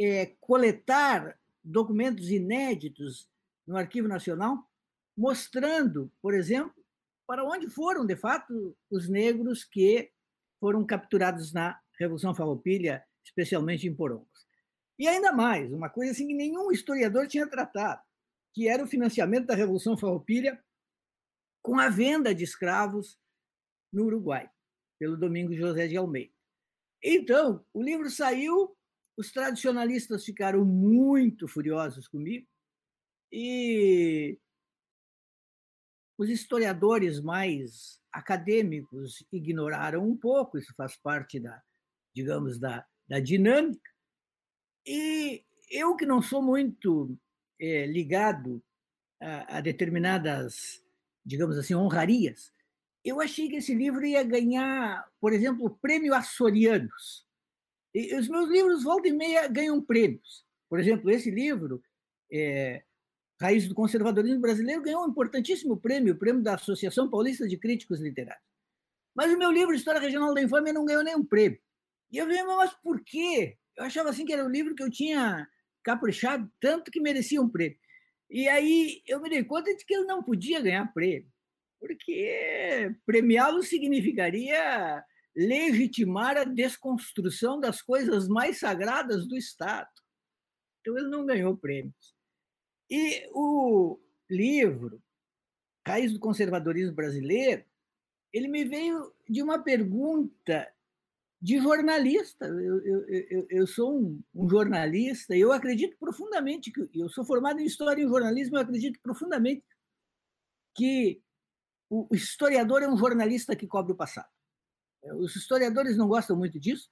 é, 0.01 0.27
coletar 0.41 1.39
documentos 1.63 2.31
inéditos 2.31 3.29
no 3.67 3.77
Arquivo 3.77 4.07
Nacional, 4.07 4.69
mostrando, 5.17 6.13
por 6.21 6.35
exemplo, 6.35 6.85
para 7.27 7.45
onde 7.45 7.69
foram, 7.69 8.05
de 8.05 8.15
fato, 8.15 8.77
os 8.91 9.09
negros 9.09 9.65
que 9.65 10.13
foram 10.61 10.85
capturados 10.85 11.53
na 11.53 11.81
Revolução 11.99 12.35
Farroupilha, 12.35 13.05
especialmente 13.25 13.89
em 13.89 13.95
Porongos. 13.95 14.47
E 14.99 15.09
ainda 15.09 15.33
mais, 15.33 15.73
uma 15.73 15.89
coisa 15.89 16.13
assim 16.13 16.29
que 16.29 16.35
nenhum 16.35 16.71
historiador 16.71 17.27
tinha 17.27 17.49
tratado 17.49 18.03
que 18.55 18.69
era 18.69 18.85
o 18.85 18.87
financiamento 18.87 19.47
da 19.47 19.55
Revolução 19.55 19.99
Farroupilha 19.99 20.63
com 21.61 21.79
a 21.79 21.89
venda 21.89 22.35
de 22.35 22.45
escravos 22.45 23.19
no 23.93 24.05
Uruguai, 24.05 24.49
pelo 24.99 25.17
Domingos 25.17 25.57
José 25.57 25.89
de 25.89 25.97
Almeida. 25.97 26.33
Então, 27.03 27.67
o 27.73 27.83
livro 27.83 28.09
saiu, 28.09 28.77
os 29.17 29.33
tradicionalistas 29.33 30.25
ficaram 30.25 30.65
muito 30.65 31.49
furiosos 31.49 32.07
comigo 32.07 32.47
e 33.33 34.39
os 36.17 36.31
historiadores 36.31 37.21
mais 37.21 38.01
acadêmicos 38.13 39.27
ignoraram 39.33 40.09
um 40.09 40.17
pouco, 40.17 40.57
isso 40.57 40.73
faz 40.77 40.97
parte 40.97 41.41
da, 41.41 41.61
digamos, 42.15 42.61
da, 42.61 42.87
da 43.09 43.19
dinâmica. 43.19 43.91
E 44.87 45.45
eu 45.71 45.97
que 45.97 46.07
não 46.07 46.23
sou 46.23 46.41
muito 46.41 47.19
é, 47.61 47.87
ligado 47.87 48.63
a, 49.21 49.59
a, 49.59 49.61
determinadas, 49.61 50.83
digamos 51.25 51.57
assim, 51.59 51.75
honrarias, 51.75 52.53
eu 53.05 53.21
achei 53.21 53.49
que 53.49 53.57
esse 53.57 53.75
livro 53.75 54.05
ia 54.05 54.23
ganhar, 54.23 55.07
por 55.21 55.33
exemplo, 55.33 55.67
o 55.67 55.71
prêmio 55.71 56.15
Açorianos. 56.15 57.27
E 57.95 58.17
os 58.17 58.29
meus 58.29 58.49
livros, 58.49 58.83
volta 58.83 59.09
e 59.09 59.13
meia, 59.13 59.47
ganham 59.47 59.81
prêmios. 59.81 60.45
Por 60.69 60.81
exemplo, 60.81 61.11
esse 61.11 61.31
livro, 61.31 61.83
é, 62.33 62.83
Raiz 63.41 63.69
do 63.69 63.75
Conservadorismo 63.75 64.41
Brasileiro, 64.41 64.83
ganhou 64.83 65.05
um 65.05 65.09
importantíssimo 65.09 65.77
prêmio, 65.77 66.15
o 66.15 66.19
prêmio 66.19 66.43
da 66.43 66.55
Associação 66.55 67.09
Paulista 67.11 67.47
de 67.47 67.57
Críticos 67.57 68.01
Literários. 68.01 68.43
Mas 69.15 69.33
o 69.33 69.39
meu 69.39 69.53
livro, 69.53 69.75
História 69.75 70.01
Regional 70.01 70.35
da 70.35 70.43
Infâmia, 70.43 70.73
não 70.73 70.85
ganhou 70.85 71.05
nenhum 71.05 71.25
prêmio. 71.25 71.61
E 72.11 72.19
eu 72.19 72.27
falei, 72.27 72.43
mas 72.43 72.75
por 72.75 73.01
quê? 73.05 73.57
Eu 73.77 73.85
achava 73.85 74.11
assim 74.11 74.25
que 74.25 74.33
era 74.33 74.45
o 74.45 74.49
livro 74.49 74.75
que 74.75 74.83
eu 74.83 74.91
tinha 74.91 75.49
caprichado 75.85 76.51
tanto 76.59 76.91
que 76.91 77.01
merecia 77.01 77.41
um 77.41 77.49
prêmio. 77.49 77.79
E 78.31 78.49
aí 78.49 79.03
eu 79.07 79.21
me 79.21 79.31
dei 79.31 79.45
conta 79.45 79.75
de 79.77 79.85
que 79.85 79.95
ele 79.95 80.07
não 80.07 80.23
podia 80.23 80.61
ganhar 80.61 80.93
prêmio, 80.93 81.31
porque 81.79 82.93
premiá-lo 83.07 83.63
significaria 83.63 85.05
legitimar 85.37 86.37
a 86.37 86.45
desconstrução 86.45 87.61
das 87.61 87.83
coisas 87.83 88.27
mais 88.27 88.59
sagradas 88.59 89.27
do 89.27 89.37
Estado. 89.37 89.91
Então 90.81 90.97
ele 90.97 91.09
não 91.09 91.27
ganhou 91.27 91.57
prêmios. 91.57 92.15
E 92.91 93.29
o 93.33 93.99
livro 94.31 95.03
Raiz 95.87 96.13
do 96.13 96.19
Conservadorismo 96.19 96.95
Brasileiro, 96.95 97.65
ele 98.33 98.49
me 98.49 98.65
veio 98.65 99.13
de 99.29 99.43
uma 99.43 99.63
pergunta 99.63 100.73
de 101.45 101.59
jornalista. 101.59 102.47
Eu, 102.47 102.81
eu, 102.87 103.09
eu, 103.09 103.47
eu 103.51 103.67
sou 103.67 104.01
um, 104.01 104.23
um, 104.35 104.49
jornalista 104.49 105.37
eu 105.37 105.53
acredito 105.53 105.95
profundamente 105.99 106.73
que 106.73 106.89
eu 106.95 107.11
sou 107.11 107.23
formado 107.23 107.61
em 107.61 107.67
história 107.67 108.03
e 108.03 108.09
jornalismo. 108.09 108.57
Eu 108.57 108.63
acredito 108.63 108.99
profundamente 109.03 109.63
que 110.75 111.21
o 111.91 112.09
historiador 112.13 112.83
é 112.83 112.89
um 112.89 112.97
jornalista 112.97 113.55
que 113.55 113.67
cobre 113.67 113.93
o 113.93 113.97
passado. 113.97 114.31
Os 115.21 115.37
historiadores 115.37 115.99
não 115.99 116.09
gostam 116.09 116.35
muito 116.35 116.59
disso, 116.59 116.89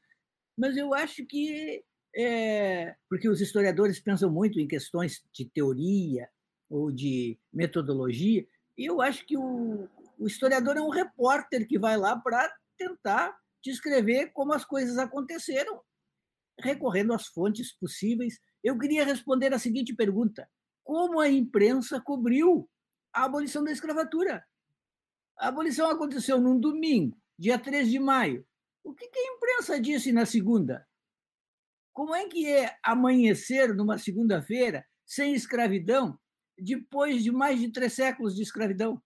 mas 0.54 0.76
eu 0.76 0.92
acho 0.92 1.24
que 1.24 1.82
é, 2.14 2.94
porque 3.08 3.30
os 3.30 3.40
historiadores 3.40 4.00
pensam 4.00 4.30
muito 4.30 4.60
em 4.60 4.68
questões 4.68 5.24
de 5.32 5.46
teoria 5.46 6.28
ou 6.68 6.92
de 6.92 7.38
metodologia, 7.50 8.46
e 8.76 8.84
eu 8.84 9.00
acho 9.00 9.24
que 9.24 9.36
o, 9.36 9.88
o 10.18 10.26
historiador 10.26 10.76
é 10.76 10.82
um 10.82 10.90
repórter 10.90 11.66
que 11.66 11.78
vai 11.78 11.96
lá 11.96 12.14
para 12.18 12.54
tentar 12.76 13.34
descrever 13.62 14.32
como 14.32 14.52
as 14.52 14.64
coisas 14.64 14.98
aconteceram, 14.98 15.80
recorrendo 16.58 17.12
às 17.12 17.26
fontes 17.26 17.72
possíveis. 17.76 18.38
Eu 18.62 18.78
queria 18.78 19.04
responder 19.04 19.52
a 19.52 19.58
seguinte 19.58 19.94
pergunta: 19.94 20.48
como 20.82 21.20
a 21.20 21.28
imprensa 21.28 22.00
cobriu 22.00 22.68
a 23.12 23.24
abolição 23.24 23.62
da 23.62 23.72
escravatura? 23.72 24.44
A 25.38 25.48
abolição 25.48 25.90
aconteceu 25.90 26.40
num 26.40 26.58
domingo, 26.58 27.16
dia 27.38 27.58
3 27.58 27.90
de 27.90 27.98
maio. 27.98 28.46
O 28.84 28.94
que, 28.94 29.08
que 29.08 29.18
a 29.18 29.32
imprensa 29.34 29.80
disse 29.80 30.12
na 30.12 30.26
segunda? 30.26 30.86
Como 31.92 32.14
é 32.14 32.26
que 32.26 32.46
é 32.46 32.76
amanhecer 32.82 33.74
numa 33.74 33.98
segunda-feira 33.98 34.86
sem 35.04 35.34
escravidão, 35.34 36.18
depois 36.58 37.22
de 37.22 37.30
mais 37.30 37.60
de 37.60 37.70
três 37.70 37.92
séculos 37.92 38.34
de 38.34 38.42
escravidão? 38.42 39.02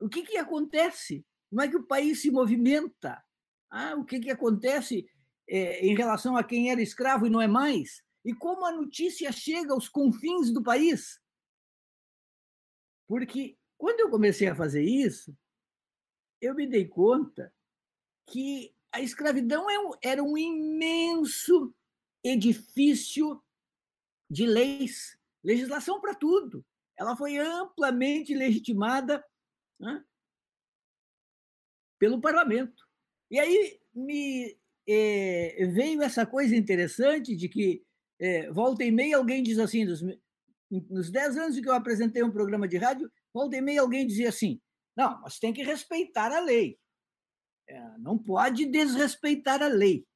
O 0.00 0.08
que, 0.08 0.22
que 0.22 0.36
acontece? 0.36 1.24
Como 1.54 1.62
é 1.62 1.68
que 1.68 1.76
o 1.76 1.86
país 1.86 2.20
se 2.20 2.32
movimenta? 2.32 3.24
Ah, 3.70 3.94
o 3.94 4.04
que, 4.04 4.18
que 4.18 4.28
acontece 4.28 5.08
é, 5.48 5.86
em 5.86 5.94
relação 5.94 6.36
a 6.36 6.42
quem 6.42 6.68
era 6.68 6.82
escravo 6.82 7.28
e 7.28 7.30
não 7.30 7.40
é 7.40 7.46
mais? 7.46 8.02
E 8.24 8.34
como 8.34 8.66
a 8.66 8.72
notícia 8.72 9.30
chega 9.30 9.72
aos 9.72 9.88
confins 9.88 10.52
do 10.52 10.64
país? 10.64 11.22
Porque 13.06 13.56
quando 13.78 14.00
eu 14.00 14.10
comecei 14.10 14.48
a 14.48 14.56
fazer 14.56 14.82
isso, 14.82 15.32
eu 16.40 16.56
me 16.56 16.66
dei 16.66 16.88
conta 16.88 17.54
que 18.26 18.74
a 18.90 19.00
escravidão 19.00 19.70
é 19.70 19.76
era 20.02 20.24
um 20.24 20.36
imenso 20.36 21.72
edifício 22.24 23.40
de 24.28 24.44
leis, 24.44 25.16
legislação 25.44 26.00
para 26.00 26.16
tudo. 26.16 26.66
Ela 26.98 27.16
foi 27.16 27.36
amplamente 27.36 28.34
legitimada 28.34 29.24
né, 29.78 30.04
pelo 32.04 32.20
parlamento. 32.20 32.84
E 33.30 33.40
aí 33.40 33.80
me 33.94 34.54
é, 34.86 35.66
veio 35.72 36.02
essa 36.02 36.26
coisa 36.26 36.54
interessante 36.54 37.34
de 37.34 37.48
que 37.48 37.82
é, 38.20 38.52
volta 38.52 38.84
e 38.84 38.92
meia 38.92 39.16
alguém 39.16 39.42
diz 39.42 39.58
assim, 39.58 39.86
nos, 39.86 40.02
nos 40.90 41.10
dez 41.10 41.34
anos 41.38 41.58
que 41.58 41.66
eu 41.66 41.72
apresentei 41.72 42.22
um 42.22 42.30
programa 42.30 42.68
de 42.68 42.76
rádio, 42.76 43.10
volta 43.32 43.56
e 43.56 43.62
meia 43.62 43.80
alguém 43.80 44.06
dizia 44.06 44.28
assim, 44.28 44.60
não, 44.94 45.18
mas 45.22 45.38
tem 45.38 45.50
que 45.50 45.62
respeitar 45.62 46.30
a 46.30 46.40
lei. 46.40 46.78
É, 47.66 47.98
não 47.98 48.18
pode 48.18 48.66
desrespeitar 48.66 49.62
a 49.62 49.68
lei. 49.68 50.06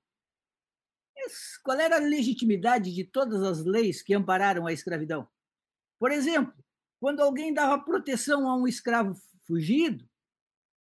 Mas 1.17 1.57
qual 1.65 1.81
era 1.81 1.97
a 1.97 2.01
legitimidade 2.01 2.95
de 2.95 3.05
todas 3.05 3.43
as 3.43 3.65
leis 3.65 4.03
que 4.03 4.13
ampararam 4.13 4.67
a 4.67 4.75
escravidão? 4.75 5.27
Por 5.99 6.13
exemplo, 6.13 6.53
quando 7.01 7.21
alguém 7.21 7.55
dava 7.55 7.83
proteção 7.83 8.47
a 8.47 8.55
um 8.55 8.69
escravo 8.69 9.15
fugido, 9.47 10.07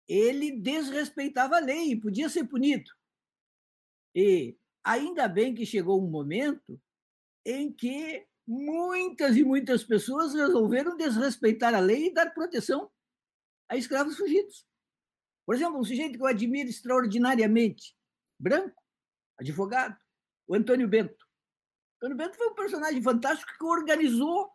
ele 0.09 0.59
desrespeitava 0.59 1.57
a 1.57 1.61
lei 1.61 1.93
e 1.93 2.00
podia 2.00 2.29
ser 2.29 2.45
punido. 2.45 2.91
E 4.15 4.57
ainda 4.83 5.29
bem 5.29 5.55
que 5.55 5.67
chegou 5.67 6.03
um 6.03 6.11
momento 6.11 6.81
em 7.45 7.73
que 7.73 8.27
muitas 8.47 9.37
e 9.37 9.45
muitas 9.45 9.85
pessoas 9.85 10.33
resolveram 10.33 10.97
desrespeitar 10.97 11.75
a 11.75 11.81
lei 11.81 12.07
e 12.07 12.15
dar 12.15 12.33
proteção 12.33 12.91
a 13.69 13.77
escravos 13.77 14.17
fugidos. 14.17 14.67
Por 15.45 15.55
exemplo, 15.55 15.79
um 15.79 15.85
sujeito 15.85 16.17
que 16.17 16.23
eu 16.23 16.27
admiro 16.27 16.69
extraordinariamente, 16.69 17.95
branco, 18.38 18.83
advogado, 19.38 19.97
o 20.47 20.55
Antônio 20.55 20.88
Bento. 20.88 21.27
Antônio 21.97 22.17
Bento 22.17 22.37
foi 22.37 22.49
um 22.49 22.55
personagem 22.55 23.03
fantástico 23.03 23.53
que 23.59 23.65
organizou 23.65 24.50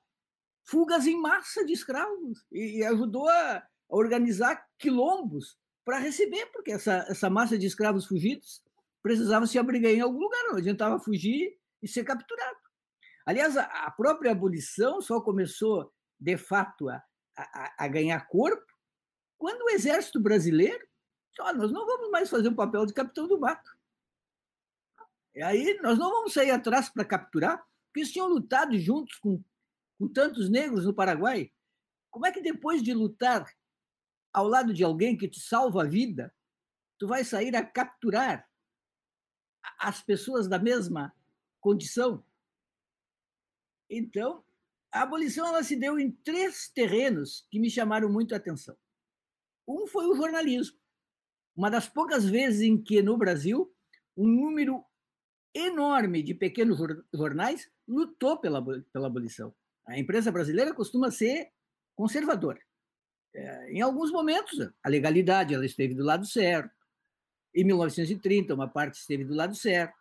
fugas 0.66 1.06
em 1.06 1.20
massa 1.20 1.66
de 1.66 1.74
escravos 1.74 2.46
e 2.52 2.84
ajudou 2.84 3.28
a 3.28 3.68
organizar 3.94 4.66
quilombos 4.78 5.58
para 5.86 6.00
receber, 6.00 6.46
porque 6.48 6.72
essa, 6.72 7.06
essa 7.10 7.30
massa 7.30 7.58
de 7.58 7.68
escravos 7.68 8.06
fugidos 8.06 8.64
precisava 9.02 9.46
se 9.46 9.60
abrigar 9.60 9.92
em 9.92 10.02
algum 10.02 10.20
lugar, 10.20 10.44
não 10.48 10.58
adiantava 10.58 11.00
fugir 11.00 11.58
e 11.82 11.88
ser 11.88 12.04
capturado. 12.04 12.58
Aliás, 13.26 13.56
a 13.58 13.92
própria 13.92 14.32
abolição 14.32 15.02
só 15.02 15.22
começou, 15.22 15.94
de 16.20 16.38
fato, 16.38 16.90
a, 16.90 17.02
a, 17.38 17.86
a 17.86 17.88
ganhar 17.88 18.28
corpo 18.28 18.66
quando 19.38 19.64
o 19.64 19.70
exército 19.70 20.22
brasileiro 20.22 20.88
disse, 21.30 21.41
oh, 21.41 21.54
nós 21.54 21.72
não 21.72 21.86
vamos 21.86 22.10
mais 22.10 22.30
fazer 22.30 22.48
o 22.48 22.56
papel 22.56 22.86
de 22.86 22.94
capitão 22.94 23.28
do 23.28 23.39
mato. 23.39 23.70
E 25.36 25.41
aí 25.41 25.78
nós 25.82 25.98
não 25.98 26.10
vamos 26.10 26.34
sair 26.34 26.52
atrás 26.52 26.89
para 26.89 27.04
capturar, 27.04 27.58
porque 27.58 28.00
eles 28.00 28.12
tinham 28.12 28.28
lutado 28.28 28.78
juntos 28.80 29.17
com, 29.17 29.44
com 30.00 30.08
tantos 30.08 30.50
negros 30.50 30.86
no 30.86 30.94
Paraguai. 30.94 31.52
Como 32.10 32.26
é 32.26 32.32
que 32.32 32.41
depois 32.41 32.82
de 32.82 32.94
lutar 32.94 33.46
ao 34.34 34.48
lado 34.48 34.74
de 34.74 34.84
alguém 34.84 35.15
que 35.15 35.28
te 35.28 35.39
salva 35.39 35.84
a 35.84 35.88
vida, 35.88 36.34
tu 36.98 37.08
vai 37.08 37.24
sair 37.24 37.56
a 37.56 37.63
capturar 37.63 38.50
as 39.78 40.02
pessoas 40.02 40.48
da 40.48 40.58
mesma 40.58 41.13
condição? 41.62 42.26
Então, 43.89 44.43
a 44.91 45.04
abolição 45.04 45.48
ela 45.48 45.63
se 45.63 45.76
deu 45.76 46.00
em 46.00 46.12
três 46.12 46.67
terrenos 46.69 47.48
que 47.52 47.60
me 47.60 47.69
chamaram 47.69 48.12
muito 48.12 48.34
a 48.34 48.38
atenção. 48.38 48.76
Um 49.67 49.86
foi 49.86 50.08
o 50.08 50.15
jornalismo. 50.15 50.78
Uma 51.56 51.69
das 51.69 51.88
poucas 51.88 52.26
vezes 52.26 52.62
em 52.62 52.82
que, 52.82 53.02
no 53.02 53.17
Brasil, 53.17 53.72
um 54.17 54.28
número 54.28 54.84
enorme 55.54 56.24
de 56.24 56.34
pequenos 56.34 56.80
jornais 57.13 57.72
lutou 57.88 58.39
pela, 58.39 58.63
pela 58.91 59.08
abolição. 59.08 59.54
A 59.86 60.00
imprensa 60.00 60.32
brasileira 60.32 60.74
costuma 60.74 61.12
ser 61.12 61.52
conservadora. 61.96 62.60
É, 63.34 63.72
em 63.72 63.82
alguns 63.82 64.12
momentos, 64.12 64.60
a 64.84 64.89
legalidade 64.89 65.54
ela 65.54 65.65
esteve 65.65 65.93
do 65.93 66.04
lado 66.04 66.26
certo. 66.26 66.72
Em 67.54 67.63
1930, 67.63 68.54
uma 68.54 68.67
parte 68.67 68.96
esteve 68.96 69.24
do 69.24 69.34
lado 69.34 69.56
certo, 69.56 69.93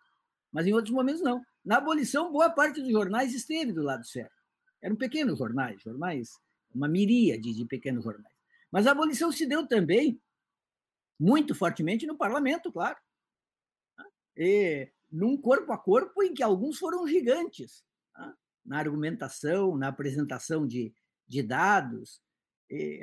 mas 0.51 0.66
em 0.66 0.73
outros 0.73 0.92
momentos 0.92 1.23
não. 1.23 1.42
Na 1.64 1.79
abolição, 1.79 2.33
boa 2.33 2.51
parte 2.51 2.81
dos 2.81 2.90
jornais 2.90 3.35
esteve 3.35 3.73
do 3.73 3.83
lado 3.83 4.05
certo. 4.05 4.35
Eram 4.81 4.97
pequenos 4.97 5.38
jornais, 5.38 5.81
jornais, 5.81 6.31
uma 6.75 6.88
miríade 6.88 7.55
de 7.55 7.64
pequenos 7.64 8.05
jornais. 8.05 8.35
Mas 8.71 8.87
a 8.87 8.92
abolição 8.92 9.31
se 9.31 9.47
deu 9.47 9.66
também 9.66 10.21
muito 11.18 11.55
fortemente 11.55 12.07
no 12.07 12.16
parlamento, 12.16 12.73
claro. 12.73 12.99
E 14.37 14.90
num 15.11 15.37
corpo 15.37 15.73
a 15.73 15.79
corpo 15.79 16.23
em 16.23 16.35
que 16.35 16.42
alguns 16.42 16.79
foram 16.79 17.07
gigantes 17.07 17.85
na 18.64 18.79
argumentação, 18.79 19.77
na 19.77 19.88
apresentação 19.88 20.66
de, 20.66 20.92
de 21.27 21.42
dados, 21.42 22.21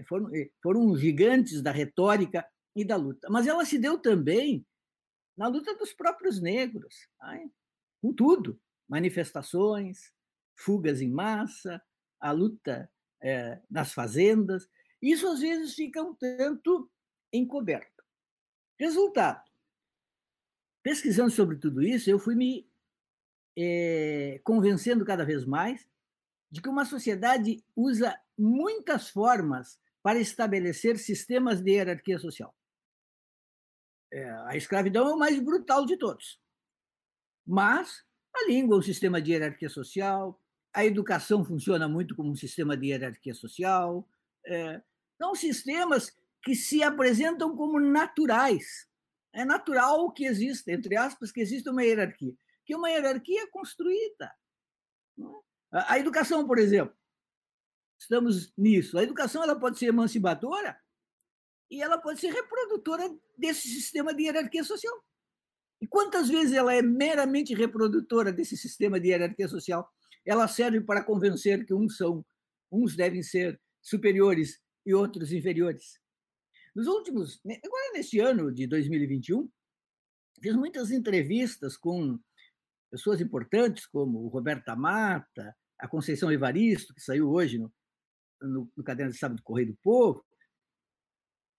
foram, 0.07 0.29
foram 0.61 0.95
gigantes 0.95 1.61
da 1.61 1.71
retórica 1.71 2.45
e 2.75 2.83
da 2.83 2.95
luta. 2.95 3.29
Mas 3.29 3.47
ela 3.47 3.65
se 3.65 3.77
deu 3.77 3.97
também 3.97 4.65
na 5.37 5.47
luta 5.47 5.75
dos 5.75 5.93
próprios 5.93 6.41
negros, 6.41 7.07
com 8.01 8.13
tudo: 8.13 8.59
manifestações, 8.87 10.11
fugas 10.55 11.01
em 11.01 11.09
massa, 11.09 11.81
a 12.19 12.31
luta 12.31 12.89
é, 13.21 13.61
nas 13.69 13.93
fazendas. 13.93 14.67
Isso 15.01 15.27
às 15.27 15.39
vezes 15.39 15.75
fica 15.75 16.01
um 16.03 16.13
tanto 16.13 16.89
encoberto. 17.31 18.03
Resultado: 18.77 19.49
pesquisando 20.83 21.31
sobre 21.31 21.57
tudo 21.57 21.81
isso, 21.81 22.09
eu 22.09 22.19
fui 22.19 22.35
me 22.35 22.69
é, 23.57 24.39
convencendo 24.43 25.05
cada 25.05 25.25
vez 25.25 25.45
mais 25.45 25.87
de 26.51 26.61
que 26.61 26.69
uma 26.69 26.85
sociedade 26.85 27.63
usa 27.75 28.19
muitas 28.39 29.09
formas 29.09 29.79
para 30.01 30.19
estabelecer 30.19 30.97
sistemas 30.97 31.61
de 31.61 31.71
hierarquia 31.71 32.17
social. 32.17 32.55
É, 34.11 34.29
a 34.47 34.55
escravidão 34.55 35.07
é 35.07 35.13
o 35.13 35.19
mais 35.19 35.39
brutal 35.39 35.85
de 35.85 35.97
todos. 35.97 36.41
Mas 37.45 38.03
a 38.35 38.47
língua 38.47 38.77
é 38.77 38.79
um 38.79 38.83
sistema 38.83 39.21
de 39.21 39.31
hierarquia 39.31 39.69
social, 39.69 40.39
a 40.73 40.85
educação 40.85 41.43
funciona 41.43 41.87
muito 41.87 42.15
como 42.15 42.31
um 42.31 42.35
sistema 42.35 42.77
de 42.77 42.87
hierarquia 42.87 43.33
social. 43.33 44.07
É, 44.45 44.81
são 45.17 45.35
sistemas 45.35 46.15
que 46.43 46.55
se 46.55 46.83
apresentam 46.83 47.55
como 47.55 47.79
naturais. 47.79 48.87
É 49.33 49.43
natural 49.43 50.11
que 50.11 50.25
exista, 50.25 50.71
entre 50.71 50.95
aspas, 50.95 51.31
que 51.31 51.41
exista 51.41 51.71
uma 51.71 51.83
hierarquia. 51.83 52.33
Que 52.65 52.75
uma 52.75 52.89
hierarquia 52.89 53.49
construída. 53.51 54.31
É? 55.19 55.23
A 55.71 55.99
educação, 55.99 56.47
por 56.47 56.57
exemplo, 56.57 56.95
estamos 57.99 58.53
nisso. 58.57 58.97
A 58.97 59.03
educação 59.03 59.43
ela 59.43 59.59
pode 59.59 59.77
ser 59.77 59.87
emancipadora 59.87 60.79
e 61.69 61.81
ela 61.81 61.97
pode 61.97 62.19
ser 62.19 62.31
reprodutora 62.31 63.13
desse 63.37 63.67
sistema 63.67 64.13
de 64.13 64.23
hierarquia 64.23 64.63
social. 64.63 64.93
E 65.81 65.87
quantas 65.87 66.29
vezes 66.29 66.53
ela 66.53 66.73
é 66.73 66.81
meramente 66.81 67.53
reprodutora 67.53 68.31
desse 68.31 68.57
sistema 68.57 68.99
de 68.99 69.09
hierarquia 69.09 69.47
social? 69.47 69.87
Ela 70.25 70.47
serve 70.47 70.81
para 70.81 71.03
convencer 71.03 71.65
que 71.65 71.73
uns 71.73 71.97
são, 71.97 72.25
uns 72.71 72.95
devem 72.95 73.21
ser 73.21 73.59
superiores 73.81 74.59
e 74.85 74.93
outros 74.93 75.31
inferiores. 75.31 75.99
Nos 76.75 76.87
últimos, 76.87 77.39
né, 77.43 77.59
agora 77.63 77.93
neste 77.93 78.19
ano 78.19 78.51
de 78.51 78.67
2021, 78.67 79.49
fiz 80.41 80.55
muitas 80.55 80.91
entrevistas 80.91 81.77
com 81.77 82.19
pessoas 82.91 83.21
importantes 83.21 83.85
como 83.85 84.19
o 84.19 84.27
Roberto 84.27 84.75
Mata, 84.75 85.55
a 85.77 85.87
Conceição 85.87 86.31
Evaristo, 86.31 86.93
que 86.93 87.01
saiu 87.01 87.29
hoje 87.29 87.57
no, 87.57 87.71
no, 88.41 88.71
no 88.75 88.83
Caderno 88.83 89.11
de 89.11 89.17
Sábado 89.17 89.37
do 89.37 89.43
Correio 89.43 89.69
do 89.69 89.77
Povo. 89.81 90.25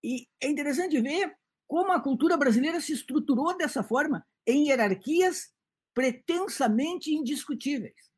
E 0.03 0.27
é 0.41 0.49
interessante 0.49 1.01
ver 1.01 1.37
como 1.67 1.93
a 1.93 2.01
cultura 2.01 2.37
brasileira 2.37 2.81
se 2.81 2.93
estruturou 2.93 3.57
dessa 3.57 3.83
forma, 3.83 4.27
em 4.47 4.69
hierarquias 4.69 5.53
pretensamente 5.95 7.13
indiscutíveis. 7.13 8.11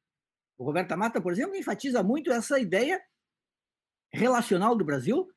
O 0.56 0.64
Roberto 0.64 0.96
Mata, 0.96 1.20
por 1.20 1.32
exemplo, 1.32 1.56
enfatiza 1.56 2.02
muito 2.02 2.32
essa 2.32 2.58
ideia 2.58 3.02
relacional 4.12 4.76
do 4.76 4.84
Brasil 4.84 5.30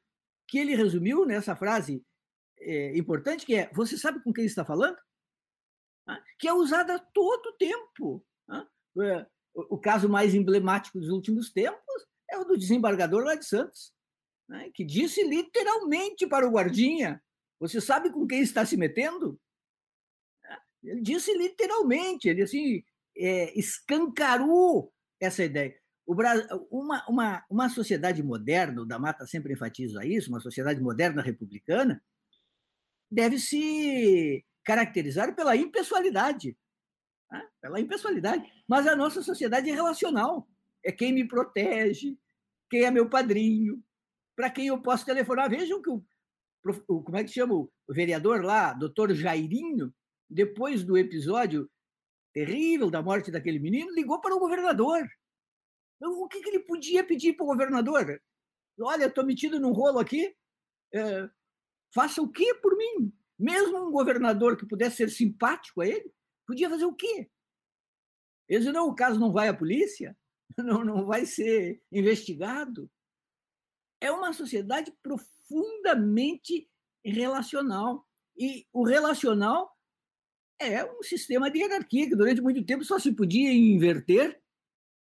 que 0.47 0.59
ele 0.59 0.75
resumiu 0.75 1.25
nessa 1.25 1.55
frase 1.55 2.05
é, 2.59 2.97
importante, 2.97 3.45
que 3.45 3.55
é: 3.55 3.71
Você 3.73 3.97
sabe 3.97 4.21
com 4.23 4.31
quem 4.31 4.45
está 4.45 4.63
falando? 4.63 4.97
Que 6.37 6.47
é 6.47 6.53
usada 6.53 6.99
todo 7.13 7.47
o 7.47 7.57
tempo. 7.57 8.25
É, 9.01 9.25
o 9.55 9.77
caso 9.77 10.07
mais 10.07 10.35
emblemático 10.35 10.99
dos 10.99 11.09
últimos 11.09 11.51
tempos 11.51 12.07
é 12.29 12.37
o 12.37 12.45
do 12.45 12.57
desembargador 12.57 13.23
lá 13.23 13.35
de 13.35 13.45
Santos, 13.45 13.93
né, 14.47 14.69
que 14.73 14.83
disse 14.83 15.23
literalmente 15.23 16.27
para 16.27 16.47
o 16.47 16.51
guardinha: 16.51 17.21
Você 17.59 17.81
sabe 17.81 18.11
com 18.11 18.27
quem 18.27 18.41
está 18.41 18.65
se 18.65 18.77
metendo? 18.77 19.39
Ele 20.83 21.01
disse 21.01 21.35
literalmente, 21.35 22.29
ele 22.29 22.43
assim 22.43 22.83
é, 23.17 23.57
escancarou 23.57 24.93
essa 25.19 25.43
ideia. 25.43 25.75
Brasil, 26.07 26.45
uma, 26.69 27.03
uma, 27.09 27.45
uma 27.49 27.69
sociedade 27.69 28.21
moderna, 28.21 28.81
o 28.81 28.85
da 28.85 28.99
Mata 28.99 29.25
sempre 29.25 29.53
enfatiza 29.53 30.05
isso, 30.05 30.29
uma 30.29 30.39
sociedade 30.39 30.79
moderna 30.79 31.21
republicana, 31.21 32.03
deve 33.09 33.39
se 33.39 34.45
caracterizar 34.63 35.35
pela 35.35 35.55
impessoalidade. 35.55 36.55
Né? 37.31 37.47
Pela 37.59 37.79
impessoalidade. 37.79 38.51
Mas 38.67 38.85
a 38.85 38.95
nossa 38.95 39.23
sociedade 39.23 39.69
é 39.69 39.73
relacional. 39.73 40.47
É 40.85 40.91
quem 40.91 41.11
me 41.11 41.27
protege, 41.27 42.15
quem 42.69 42.83
é 42.83 42.91
meu 42.91 43.09
padrinho, 43.09 43.83
para 44.35 44.51
quem 44.51 44.67
eu 44.67 44.79
posso 44.81 45.03
telefonar. 45.03 45.49
Vejam 45.49 45.81
que 45.81 45.89
o, 45.89 46.05
o, 46.87 47.03
como 47.03 47.17
é 47.17 47.23
que 47.23 47.31
chama 47.31 47.55
o 47.55 47.71
vereador 47.89 48.43
lá, 48.43 48.71
doutor 48.73 49.13
Jairinho, 49.13 49.93
depois 50.29 50.83
do 50.83 50.97
episódio 50.97 51.69
terrível 52.33 52.91
da 52.91 53.01
morte 53.01 53.31
daquele 53.31 53.59
menino, 53.59 53.93
ligou 53.93 54.21
para 54.21 54.35
o 54.35 54.39
governador. 54.39 55.07
O 56.01 56.27
que, 56.27 56.41
que 56.41 56.49
ele 56.49 56.59
podia 56.59 57.03
pedir 57.03 57.33
para 57.33 57.45
o 57.45 57.47
governador? 57.47 58.21
Olha, 58.79 59.05
estou 59.05 59.25
metido 59.25 59.59
num 59.59 59.71
rolo 59.71 59.99
aqui, 59.99 60.35
é, 60.93 61.29
faça 61.93 62.21
o 62.21 62.29
quê 62.29 62.53
por 62.55 62.75
mim? 62.75 63.11
Mesmo 63.39 63.87
um 63.87 63.91
governador 63.91 64.57
que 64.57 64.67
pudesse 64.67 64.97
ser 64.97 65.09
simpático 65.09 65.81
a 65.81 65.87
ele, 65.87 66.13
podia 66.45 66.69
fazer 66.69 66.85
o 66.85 66.93
quê? 66.93 67.29
Ele 68.47 68.59
disse, 68.59 68.71
não, 68.71 68.89
o 68.89 68.95
caso 68.95 69.19
não 69.19 69.31
vai 69.31 69.47
à 69.47 69.53
polícia, 69.53 70.15
não, 70.57 70.83
não 70.83 71.05
vai 71.05 71.25
ser 71.25 71.81
investigado. 71.91 72.89
É 74.01 74.11
uma 74.11 74.33
sociedade 74.33 74.93
profundamente 75.01 76.69
relacional. 77.03 78.05
E 78.37 78.67
o 78.73 78.83
relacional 78.83 79.71
é 80.59 80.83
um 80.83 81.03
sistema 81.03 81.49
de 81.49 81.59
hierarquia 81.59 82.07
que 82.07 82.15
durante 82.15 82.41
muito 82.41 82.65
tempo 82.65 82.83
só 82.83 82.97
se 82.99 83.13
podia 83.13 83.53
inverter 83.53 84.41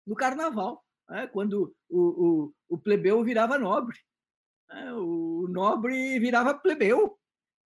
no 0.07 0.15
carnaval, 0.15 0.85
né? 1.09 1.27
quando 1.27 1.75
o, 1.89 2.01
o, 2.01 2.55
o, 2.69 2.79
plebeu 2.79 3.23
virava 3.23 3.59
nobre, 3.59 3.99
né? 4.69 4.93
o 4.95 5.47
nobre 5.49 6.19
virava 6.19 6.55
plebeu, 6.55 7.19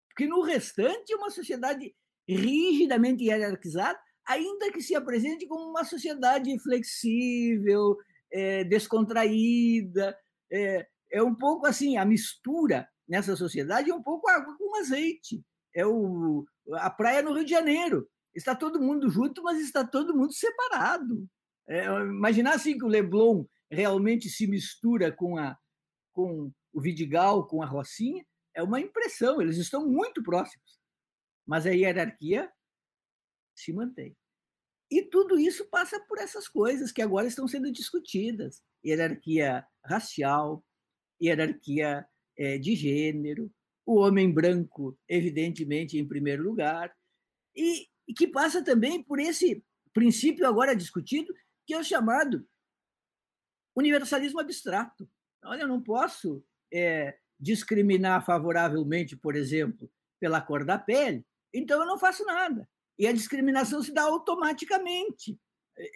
porque 0.08 0.26
no 0.26 0.40
restante 0.42 1.12
é 1.12 1.16
uma 1.16 1.30
sociedade 1.30 1.94
rigidamente 2.26 3.24
hierarquizada, 3.24 4.00
ainda 4.30 4.70
que 4.70 4.80
se 4.80 4.94
apresente 4.94 5.46
como 5.46 5.68
uma 5.68 5.84
sociedade 5.84 6.56
flexível, 6.60 7.96
é, 8.32 8.64
descontraída, 8.64 10.16
é, 10.50 10.86
é 11.12 11.22
um 11.22 11.34
pouco 11.34 11.66
assim 11.66 11.96
a 11.96 12.04
mistura 12.04 12.88
nessa 13.08 13.34
sociedade 13.34 13.90
é 13.90 13.94
um 13.94 14.02
pouco 14.02 14.28
água 14.30 14.56
com 14.56 14.76
azeite, 14.76 15.42
é 15.74 15.84
o 15.84 16.46
a 16.74 16.88
praia 16.88 17.22
no 17.22 17.32
Rio 17.32 17.44
de 17.44 17.50
Janeiro. 17.50 18.08
Está 18.32 18.54
todo 18.54 18.80
mundo 18.80 19.10
junto, 19.10 19.42
mas 19.42 19.58
está 19.60 19.84
todo 19.84 20.16
mundo 20.16 20.32
separado. 20.32 21.28
É, 21.68 21.86
imaginar 21.86 22.54
assim 22.54 22.78
que 22.78 22.84
o 22.84 22.88
Leblon 22.88 23.44
realmente 23.68 24.28
se 24.28 24.46
mistura 24.46 25.10
com, 25.10 25.36
a, 25.36 25.58
com 26.12 26.52
o 26.72 26.80
Vidigal, 26.80 27.48
com 27.48 27.60
a 27.60 27.66
Rocinha, 27.66 28.24
é 28.54 28.62
uma 28.62 28.80
impressão, 28.80 29.42
eles 29.42 29.56
estão 29.56 29.88
muito 29.88 30.22
próximos. 30.22 30.78
Mas 31.44 31.66
a 31.66 31.70
hierarquia 31.70 32.48
se 33.56 33.72
mantém. 33.72 34.16
E 34.90 35.02
tudo 35.02 35.38
isso 35.38 35.64
passa 35.66 36.00
por 36.00 36.18
essas 36.18 36.48
coisas 36.48 36.90
que 36.90 37.00
agora 37.00 37.26
estão 37.26 37.46
sendo 37.46 37.70
discutidas: 37.70 38.62
hierarquia 38.84 39.64
racial, 39.84 40.64
hierarquia 41.22 42.06
é, 42.36 42.58
de 42.58 42.74
gênero, 42.74 43.52
o 43.86 43.96
homem 44.00 44.32
branco, 44.32 44.98
evidentemente, 45.08 45.98
em 45.98 46.06
primeiro 46.06 46.42
lugar, 46.42 46.94
e, 47.54 47.86
e 48.08 48.14
que 48.14 48.26
passa 48.26 48.64
também 48.64 49.02
por 49.02 49.20
esse 49.20 49.64
princípio 49.92 50.46
agora 50.46 50.74
discutido, 50.74 51.32
que 51.66 51.74
é 51.74 51.78
o 51.78 51.84
chamado 51.84 52.46
universalismo 53.76 54.40
abstrato. 54.40 55.08
Olha, 55.44 55.62
eu 55.62 55.68
não 55.68 55.82
posso 55.82 56.44
é, 56.72 57.16
discriminar 57.38 58.24
favoravelmente, 58.24 59.16
por 59.16 59.36
exemplo, 59.36 59.90
pela 60.18 60.40
cor 60.40 60.64
da 60.64 60.78
pele, 60.78 61.24
então 61.52 61.80
eu 61.80 61.86
não 61.86 61.98
faço 61.98 62.24
nada. 62.24 62.68
E 63.00 63.06
a 63.06 63.12
discriminação 63.12 63.82
se 63.82 63.94
dá 63.94 64.02
automaticamente. 64.02 65.40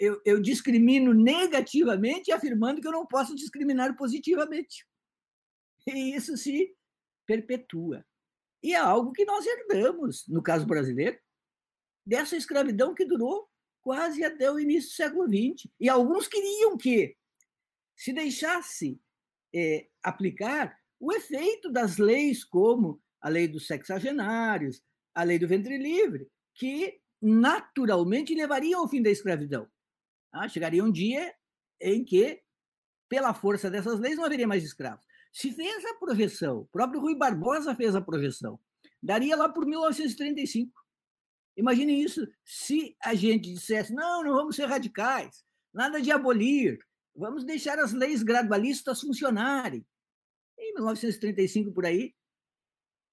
Eu, 0.01 0.23
eu 0.25 0.41
discrimino 0.41 1.13
negativamente, 1.13 2.33
afirmando 2.33 2.81
que 2.81 2.89
eu 2.89 2.93
não 2.93 3.05
posso 3.07 3.37
discriminar 3.37 3.95
positivamente. 3.95 4.87
E 5.87 6.17
isso 6.17 6.35
se 6.39 6.75
perpetua. 7.27 8.03
E 8.63 8.73
é 8.73 8.79
algo 8.79 9.13
que 9.13 9.27
nós 9.27 9.45
herdamos, 9.45 10.27
no 10.29 10.43
caso 10.43 10.65
brasileiro, 10.65 11.19
dessa 12.07 12.39
escravidão 12.39 12.95
que 12.95 13.05
durou 13.05 13.47
quase 13.83 14.25
até 14.25 14.51
o 14.51 14.59
início 14.59 14.89
do 14.89 14.95
século 14.95 15.29
XX. 15.29 15.71
E 15.79 15.91
alguns 15.91 16.27
queriam 16.27 16.75
que 16.75 17.15
se 17.95 18.15
deixasse 18.15 18.99
é, 19.55 19.89
aplicar 20.03 20.75
o 20.99 21.13
efeito 21.13 21.71
das 21.71 21.99
leis 21.99 22.43
como 22.43 22.99
a 23.21 23.29
lei 23.29 23.47
dos 23.47 23.67
sexagenários, 23.67 24.83
a 25.15 25.23
lei 25.23 25.39
do 25.39 25.47
ventre 25.47 25.77
livre, 25.77 26.27
que 26.55 27.01
naturalmente 27.21 28.35
levariam 28.35 28.81
ao 28.81 28.89
fim 28.89 29.03
da 29.03 29.11
escravidão. 29.11 29.69
Ah, 30.33 30.49
chegaria 30.49 30.85
um 30.85 30.91
dia 30.91 31.35
em 31.81 32.05
que, 32.05 32.43
pela 33.09 33.35
força 33.35 33.71
dessas 33.71 33.99
leis, 33.99 34.17
não 34.17 34.25
haveria 34.25 34.47
mais 34.47 34.65
escravos. 34.65 35.05
Se 35.33 35.53
fez 35.53 35.85
a 35.85 35.95
projeção, 35.95 36.61
o 36.61 36.67
próprio 36.67 37.01
Rui 37.01 37.17
Barbosa 37.17 37.75
fez 37.75 37.95
a 37.95 38.01
projeção, 38.01 38.59
daria 39.03 39.37
lá 39.37 39.49
por 39.49 39.67
1935. 39.67 40.73
Imagine 41.57 42.03
isso, 42.03 42.27
se 42.45 42.97
a 43.01 43.15
gente 43.15 43.53
dissesse, 43.53 43.93
não, 43.93 44.23
não 44.23 44.35
vamos 44.35 44.57
ser 44.57 44.67
radicais, 44.67 45.45
nada 45.73 46.01
de 46.01 46.11
abolir, 46.11 46.79
vamos 47.15 47.45
deixar 47.45 47.79
as 47.79 47.93
leis 47.93 48.23
gradualistas 48.23 49.01
funcionarem. 49.01 49.87
Em 50.59 50.75
1935, 50.75 51.73
por 51.73 51.87
aí, 51.87 52.15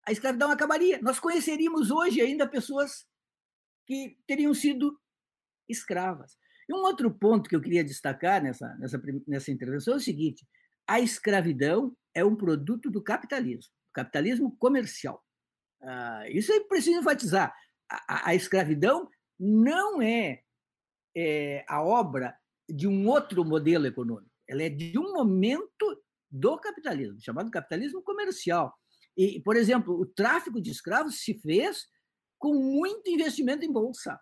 a 0.06 0.12
escravidão 0.12 0.50
acabaria. 0.52 1.00
Nós 1.02 1.20
conheceríamos 1.20 1.92
hoje 1.92 2.22
ainda 2.22 2.48
pessoas 2.48 3.06
que 3.92 4.18
teriam 4.26 4.54
sido 4.54 4.98
escravas. 5.68 6.38
E 6.70 6.74
um 6.74 6.78
outro 6.78 7.12
ponto 7.12 7.50
que 7.50 7.56
eu 7.58 7.60
queria 7.60 7.84
destacar 7.84 8.42
nessa, 8.42 8.74
nessa, 8.76 9.02
nessa 9.28 9.52
intervenção 9.52 9.96
é 9.96 9.98
o 9.98 10.00
seguinte: 10.00 10.48
a 10.88 11.02
escravidão 11.02 11.94
é 12.16 12.24
um 12.24 12.34
produto 12.34 12.90
do 12.90 13.04
capitalismo, 13.04 13.74
capitalismo 13.94 14.56
comercial. 14.58 15.22
Ah, 15.84 16.24
isso 16.30 16.54
é 16.54 16.62
preciso 16.62 17.00
enfatizar. 17.00 17.54
A, 18.08 18.30
a 18.30 18.36
escravidão 18.36 19.10
não 19.38 20.02
é, 20.02 20.42
é, 21.14 21.66
a 21.68 21.84
obra 21.84 22.34
de 22.70 22.88
um 22.88 23.10
outro 23.10 23.44
modelo 23.44 23.88
econômico, 23.88 24.32
ela 24.48 24.64
é 24.64 24.70
de 24.70 24.98
um 24.98 25.12
momento 25.12 26.02
do 26.30 26.58
capitalismo, 26.58 27.20
chamado 27.20 27.52
capitalismo 27.52 28.02
comercial. 28.02 28.74
E, 29.18 29.42
por 29.42 29.58
exemplo, 29.58 30.00
o 30.00 30.06
tráfico 30.06 30.62
de 30.62 30.72
escravos 30.72 31.20
se 31.20 31.34
fez 31.42 31.91
com 32.42 32.56
muito 32.56 33.08
investimento 33.08 33.64
em 33.64 33.72
bolsa. 33.72 34.20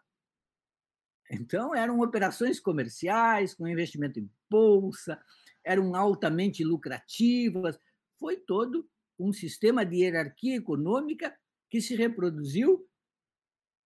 Então, 1.32 1.74
eram 1.74 2.02
operações 2.02 2.60
comerciais, 2.60 3.54
com 3.54 3.66
investimento 3.66 4.20
em 4.20 4.30
bolsa, 4.50 5.18
eram 5.64 5.96
altamente 5.96 6.62
lucrativas. 6.62 7.80
Foi 8.20 8.36
todo 8.36 8.90
um 9.18 9.32
sistema 9.32 9.86
de 9.86 10.02
hierarquia 10.02 10.58
econômica 10.58 11.34
que 11.70 11.80
se 11.80 11.96
reproduziu 11.96 12.86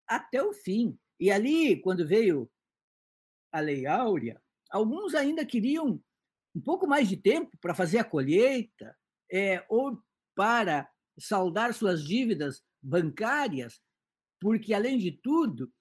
até 0.08 0.41
o 0.41 0.52
fim. 0.52 0.98
E 1.19 1.30
ali, 1.30 1.80
quando 1.80 2.08
veio 2.08 2.50
a 3.52 3.60
Lei 3.60 3.86
Áurea, 3.86 4.41
alguns 4.72 5.13
ainda 5.13 5.46
queriam 5.46 6.04
um 6.56 6.62
pouco 6.62 6.88
mais 6.88 7.08
de 7.08 7.17
tempo 7.17 7.56
para 7.62 7.76
fazer 7.76 8.00
a 8.00 8.04
colheita 8.04 8.98
é, 9.32 9.63
ou 9.69 10.02
para 10.34 10.89
saldar 11.19 11.72
suas 11.76 12.04
dívidas 12.04 12.63
bancárias, 12.82 13.80
porque, 14.43 14.73
além 14.73 14.97
de 14.97 15.10
tudo, 15.10 15.71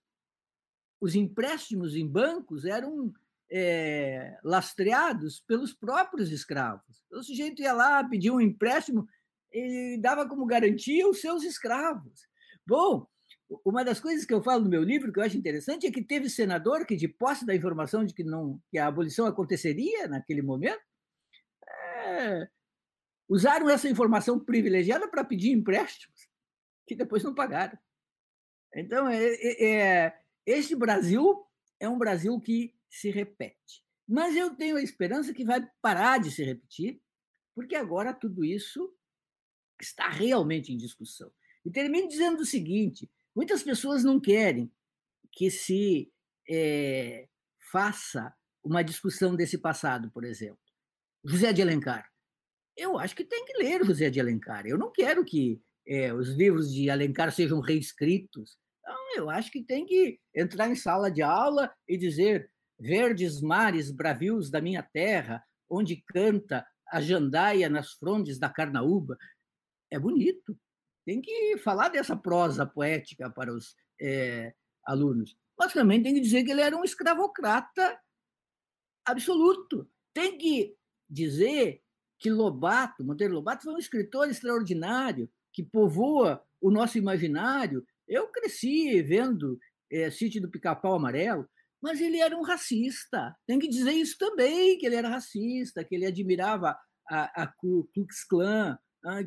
os 1.01 1.17
empréstimos 1.17 1.97
em 1.97 2.07
bancos 2.07 2.65
eram 2.65 3.13
é, 3.51 4.39
lastreados 4.45 5.41
pelos 5.41 5.75
próprios 5.75 6.31
escravos. 6.31 7.05
O 7.11 7.25
sujeito 7.25 7.61
ia 7.61 7.73
lá, 7.73 8.05
pedia 8.05 8.33
um 8.33 8.41
empréstimo 8.41 9.05
e 9.53 9.99
dava 10.01 10.29
como 10.29 10.47
garantia 10.47 11.09
os 11.09 11.21
seus 11.21 11.43
escravos. 11.43 12.29
Bom, 12.65 13.05
uma 13.65 13.85
das 13.85 13.99
coisas 13.99 14.25
que 14.25 14.33
eu 14.33 14.41
falo 14.41 14.63
no 14.63 14.71
meu 14.71 14.85
livro 14.85 15.13
que 15.13 15.19
eu 15.19 15.25
acho 15.25 15.37
interessante 15.37 15.89
é 15.89 15.91
que 15.91 16.01
teve 16.01 16.31
senador 16.31 16.87
que, 16.87 16.95
de 16.95 17.09
posse 17.09 17.45
da 17.45 17.57
informação 17.57 18.05
de 18.05 18.15
que, 18.15 18.23
não, 18.23 18.63
que 18.71 18.79
a 18.79 18.87
abolição 18.87 19.27
aconteceria 19.27 20.07
naquele 20.07 20.41
momento, 20.41 20.81
é, 21.67 22.49
usaram 23.29 23.69
essa 23.69 23.89
informação 23.89 24.39
privilegiada 24.39 25.09
para 25.09 25.25
pedir 25.25 25.51
empréstimos 25.51 26.29
que 26.87 26.95
depois 26.95 27.25
não 27.25 27.35
pagaram. 27.35 27.77
Então, 28.75 29.09
é, 29.09 29.23
é, 29.25 29.65
é, 29.65 30.19
este 30.47 30.75
Brasil 30.75 31.45
é 31.79 31.89
um 31.89 31.99
Brasil 31.99 32.39
que 32.41 32.75
se 32.89 33.11
repete. 33.11 33.85
Mas 34.09 34.37
eu 34.37 34.55
tenho 34.55 34.77
a 34.77 34.83
esperança 34.83 35.33
que 35.33 35.45
vai 35.45 35.67
parar 35.81 36.19
de 36.19 36.31
se 36.31 36.43
repetir, 36.43 37.01
porque 37.55 37.77
agora 37.77 38.13
tudo 38.13 38.45
isso 38.45 38.95
está 39.81 40.09
realmente 40.09 40.73
em 40.73 40.77
discussão. 40.77 41.31
E 41.65 41.71
termino 41.71 42.09
dizendo 42.09 42.41
o 42.41 42.47
seguinte: 42.47 43.11
muitas 43.35 43.63
pessoas 43.63 44.05
não 44.05 44.21
querem 44.21 44.73
que 45.31 45.51
se 45.51 46.13
é, 46.49 47.29
faça 47.71 48.35
uma 48.63 48.83
discussão 48.83 49.35
desse 49.35 49.59
passado, 49.59 50.11
por 50.11 50.25
exemplo. 50.25 50.59
José 51.25 51.53
de 51.53 51.63
Alencar. 51.63 52.11
Eu 52.77 52.99
acho 52.99 53.15
que 53.15 53.25
tem 53.25 53.45
que 53.45 53.59
ler 53.59 53.85
José 53.85 54.11
de 54.11 54.21
Alencar. 54.21 54.67
Eu 54.67 54.79
não 54.79 54.91
quero 54.91 55.25
que 55.25 55.63
é, 55.87 56.13
os 56.13 56.31
livros 56.31 56.73
de 56.73 56.91
Alencar 56.91 57.33
sejam 57.33 57.61
reescritos. 57.61 58.59
Então, 58.83 59.17
eu 59.17 59.31
acho 59.31 59.51
que 59.51 59.63
tem 59.63 59.87
que 59.87 60.19
entrar 60.35 60.69
em 60.69 60.75
sala 60.75 61.11
de 61.11 61.23
aula 61.23 61.73
e 61.89 61.97
dizer 61.97 62.51
verdes 62.79 63.41
mares 63.41 63.91
bravios 63.91 64.51
da 64.51 64.61
minha 64.61 64.83
terra, 64.83 65.43
onde 65.71 66.03
canta 66.07 66.67
a 66.91 67.01
jandaia 67.01 67.69
nas 67.71 67.93
frondes 67.93 68.39
da 68.39 68.51
carnaúba. 68.51 69.17
É 69.91 69.99
bonito. 69.99 70.59
Tem 71.07 71.21
que 71.21 71.57
falar 71.59 71.89
dessa 71.89 72.17
prosa 72.17 72.67
poética 72.67 73.31
para 73.31 73.53
os 73.53 73.75
é, 74.01 74.53
alunos. 74.85 75.37
Mas 75.59 75.73
também 75.73 76.03
tem 76.03 76.15
que 76.15 76.21
dizer 76.21 76.45
que 76.45 76.51
ele 76.51 76.61
era 76.61 76.77
um 76.77 76.85
escravocrata 76.85 77.99
absoluto. 79.05 79.89
Tem 80.13 80.37
que 80.37 80.77
dizer 81.09 81.83
que 82.19 82.31
Lobato, 82.31 83.05
Monteiro 83.05 83.35
Lobato, 83.35 83.65
foi 83.65 83.75
um 83.75 83.79
escritor 83.79 84.29
extraordinário, 84.29 85.31
que 85.53 85.63
povoa 85.63 86.43
o 86.61 86.71
nosso 86.71 86.99
imaginário. 86.99 87.85
Eu 88.09 88.29
cresci 88.29 89.03
vendo 89.03 89.59
é, 89.91 90.11
Sítio 90.11 90.41
do 90.41 90.51
Pica-Pau 90.51 90.95
Amarelo, 90.95 91.49
mas 91.83 92.01
ele 92.01 92.19
era 92.19 92.37
um 92.37 92.43
racista. 92.43 93.35
Tem 93.47 93.59
que 93.59 93.69
dizer 93.69 93.93
isso 93.93 94.17
também, 94.19 94.79
que 94.79 94.87
ele 94.87 94.95
era 94.95 95.09
racista, 95.09 95.85
que 95.85 95.95
ele 95.95 96.07
admirava 96.07 96.79
a, 97.09 97.43
a 97.43 97.47
Ku 97.47 97.91
Klux 97.93 98.25
Klan, 98.25 98.79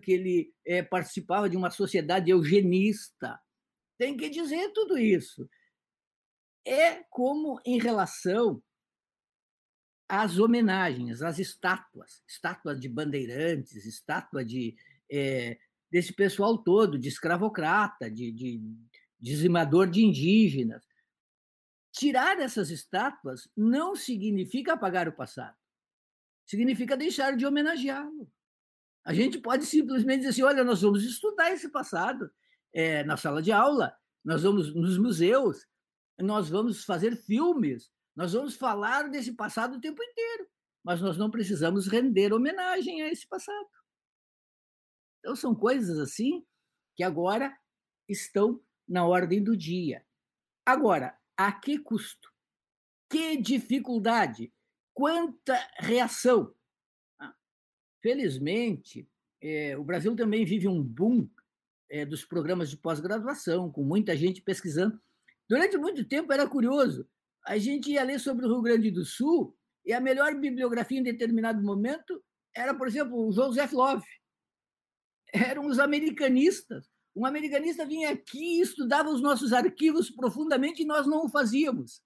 que 0.01 0.11
ele 0.11 0.53
é, 0.65 0.81
participava 0.81 1.49
de 1.49 1.57
uma 1.57 1.69
sociedade 1.69 2.31
eugenista. 2.31 3.39
Tem 3.97 4.15
que 4.15 4.29
dizer 4.29 4.71
tudo 4.71 4.97
isso. 4.97 5.49
É 6.65 7.03
como 7.09 7.59
em 7.65 7.77
relação 7.77 8.63
às 10.07 10.39
homenagens, 10.39 11.21
às 11.21 11.39
estátuas, 11.39 12.23
estátua 12.27 12.75
de 12.75 12.87
bandeirantes, 12.87 13.85
estátua 13.85 14.45
de 14.45 14.75
é, 15.11 15.57
desse 15.95 16.11
pessoal 16.11 16.57
todo, 16.57 16.99
de 16.99 17.07
escravocrata, 17.07 18.11
de, 18.11 18.29
de 18.29 18.61
dizimador 19.17 19.89
de 19.89 20.03
indígenas. 20.03 20.85
Tirar 21.93 22.37
essas 22.41 22.69
estátuas 22.69 23.47
não 23.55 23.95
significa 23.95 24.73
apagar 24.73 25.07
o 25.07 25.15
passado, 25.15 25.55
significa 26.45 26.97
deixar 26.97 27.37
de 27.37 27.45
homenageá-lo. 27.45 28.29
A 29.05 29.13
gente 29.13 29.39
pode 29.39 29.65
simplesmente 29.65 30.17
dizer 30.17 30.31
assim: 30.31 30.43
olha, 30.43 30.65
nós 30.65 30.81
vamos 30.81 31.01
estudar 31.05 31.51
esse 31.51 31.69
passado 31.69 32.29
é, 32.73 33.01
na 33.05 33.15
sala 33.15 33.41
de 33.41 33.53
aula, 33.53 33.95
nós 34.21 34.43
vamos 34.43 34.75
nos 34.75 34.97
museus, 34.97 35.65
nós 36.19 36.49
vamos 36.49 36.83
fazer 36.83 37.15
filmes, 37.15 37.89
nós 38.13 38.33
vamos 38.33 38.53
falar 38.53 39.09
desse 39.09 39.31
passado 39.31 39.77
o 39.77 39.79
tempo 39.79 40.03
inteiro, 40.03 40.45
mas 40.83 40.99
nós 40.99 41.17
não 41.17 41.31
precisamos 41.31 41.87
render 41.87 42.33
homenagem 42.33 43.01
a 43.01 43.07
esse 43.07 43.25
passado. 43.25 43.69
Então, 45.25 45.35
são 45.35 45.55
coisas 45.55 45.97
assim 45.97 46.45
que 46.95 47.01
agora 47.01 47.51
estão 48.07 48.61
na 48.87 49.07
ordem 49.07 49.43
do 49.43 49.57
dia. 49.57 50.05
Agora, 50.63 51.17
a 51.35 51.51
que 51.51 51.79
custo? 51.79 52.31
Que 53.09 53.35
dificuldade? 53.35 54.53
Quanta 54.93 55.57
reação? 55.79 56.53
Ah, 57.19 57.33
felizmente, 58.03 59.09
é, 59.41 59.75
o 59.75 59.83
Brasil 59.83 60.15
também 60.15 60.45
vive 60.45 60.67
um 60.67 60.79
boom 60.79 61.27
é, 61.89 62.05
dos 62.05 62.23
programas 62.23 62.69
de 62.69 62.77
pós-graduação, 62.77 63.71
com 63.71 63.83
muita 63.83 64.15
gente 64.15 64.43
pesquisando. 64.43 65.01
Durante 65.49 65.75
muito 65.75 66.05
tempo 66.07 66.31
era 66.31 66.47
curioso. 66.47 67.09
A 67.47 67.57
gente 67.57 67.89
ia 67.89 68.03
ler 68.03 68.19
sobre 68.19 68.45
o 68.45 68.49
Rio 68.49 68.61
Grande 68.61 68.91
do 68.91 69.03
Sul 69.03 69.57
e 69.83 69.91
a 69.91 69.99
melhor 69.99 70.35
bibliografia 70.35 70.99
em 70.99 71.03
determinado 71.03 71.63
momento 71.63 72.23
era, 72.55 72.75
por 72.75 72.87
exemplo, 72.87 73.27
o 73.27 73.31
Joseph 73.31 73.71
Love 73.71 74.05
eram 75.33 75.67
os 75.67 75.79
americanistas. 75.79 76.89
Um 77.15 77.25
americanista 77.25 77.85
vinha 77.85 78.11
aqui 78.11 78.57
e 78.57 78.61
estudava 78.61 79.09
os 79.09 79.21
nossos 79.21 79.53
arquivos 79.53 80.09
profundamente 80.09 80.81
e 80.81 80.85
nós 80.85 81.07
não 81.07 81.25
o 81.25 81.29
fazíamos. 81.29 82.03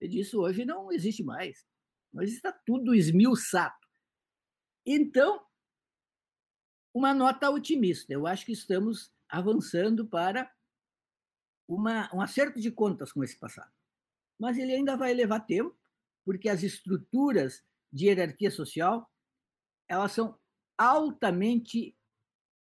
E 0.00 0.08
disso 0.08 0.40
hoje 0.40 0.64
não 0.64 0.90
existe 0.90 1.22
mais. 1.22 1.66
Mas 2.12 2.32
está 2.32 2.52
tudo 2.52 2.94
esmiuçado. 2.94 3.74
Então, 4.84 5.44
uma 6.94 7.14
nota 7.14 7.50
otimista. 7.50 8.12
Eu 8.12 8.26
acho 8.26 8.44
que 8.44 8.52
estamos 8.52 9.12
avançando 9.28 10.06
para 10.06 10.52
uma, 11.68 12.14
um 12.14 12.20
acerto 12.20 12.60
de 12.60 12.70
contas 12.70 13.12
com 13.12 13.22
esse 13.22 13.38
passado. 13.38 13.72
Mas 14.38 14.58
ele 14.58 14.74
ainda 14.74 14.96
vai 14.96 15.14
levar 15.14 15.40
tempo, 15.40 15.78
porque 16.24 16.48
as 16.48 16.62
estruturas 16.62 17.64
de 17.92 18.06
hierarquia 18.06 18.50
social 18.50 19.08
elas 19.88 20.12
são 20.12 20.38
altamente 20.82 21.96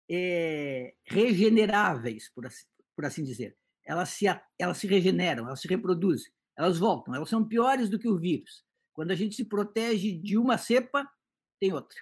é, 0.10 0.94
regeneráveis, 1.06 2.30
por 2.34 2.46
assim, 2.46 2.66
por 2.96 3.06
assim 3.06 3.24
dizer. 3.24 3.58
Elas 3.86 4.10
se, 4.10 4.26
elas 4.60 4.78
se 4.78 4.88
regeneram, 4.88 5.46
elas 5.48 5.62
se 5.62 5.68
reproduzem, 5.68 6.32
elas 6.58 6.78
voltam, 6.78 7.16
elas 7.16 7.30
são 7.30 7.48
piores 7.48 7.90
do 7.90 8.00
que 8.00 8.08
o 8.08 8.18
vírus. 8.18 8.66
Quando 8.94 9.12
a 9.12 9.16
gente 9.16 9.36
se 9.36 9.46
protege 9.46 10.18
de 10.18 10.38
uma 10.38 10.58
cepa, 10.58 11.08
tem 11.60 11.74
outra. 11.74 11.98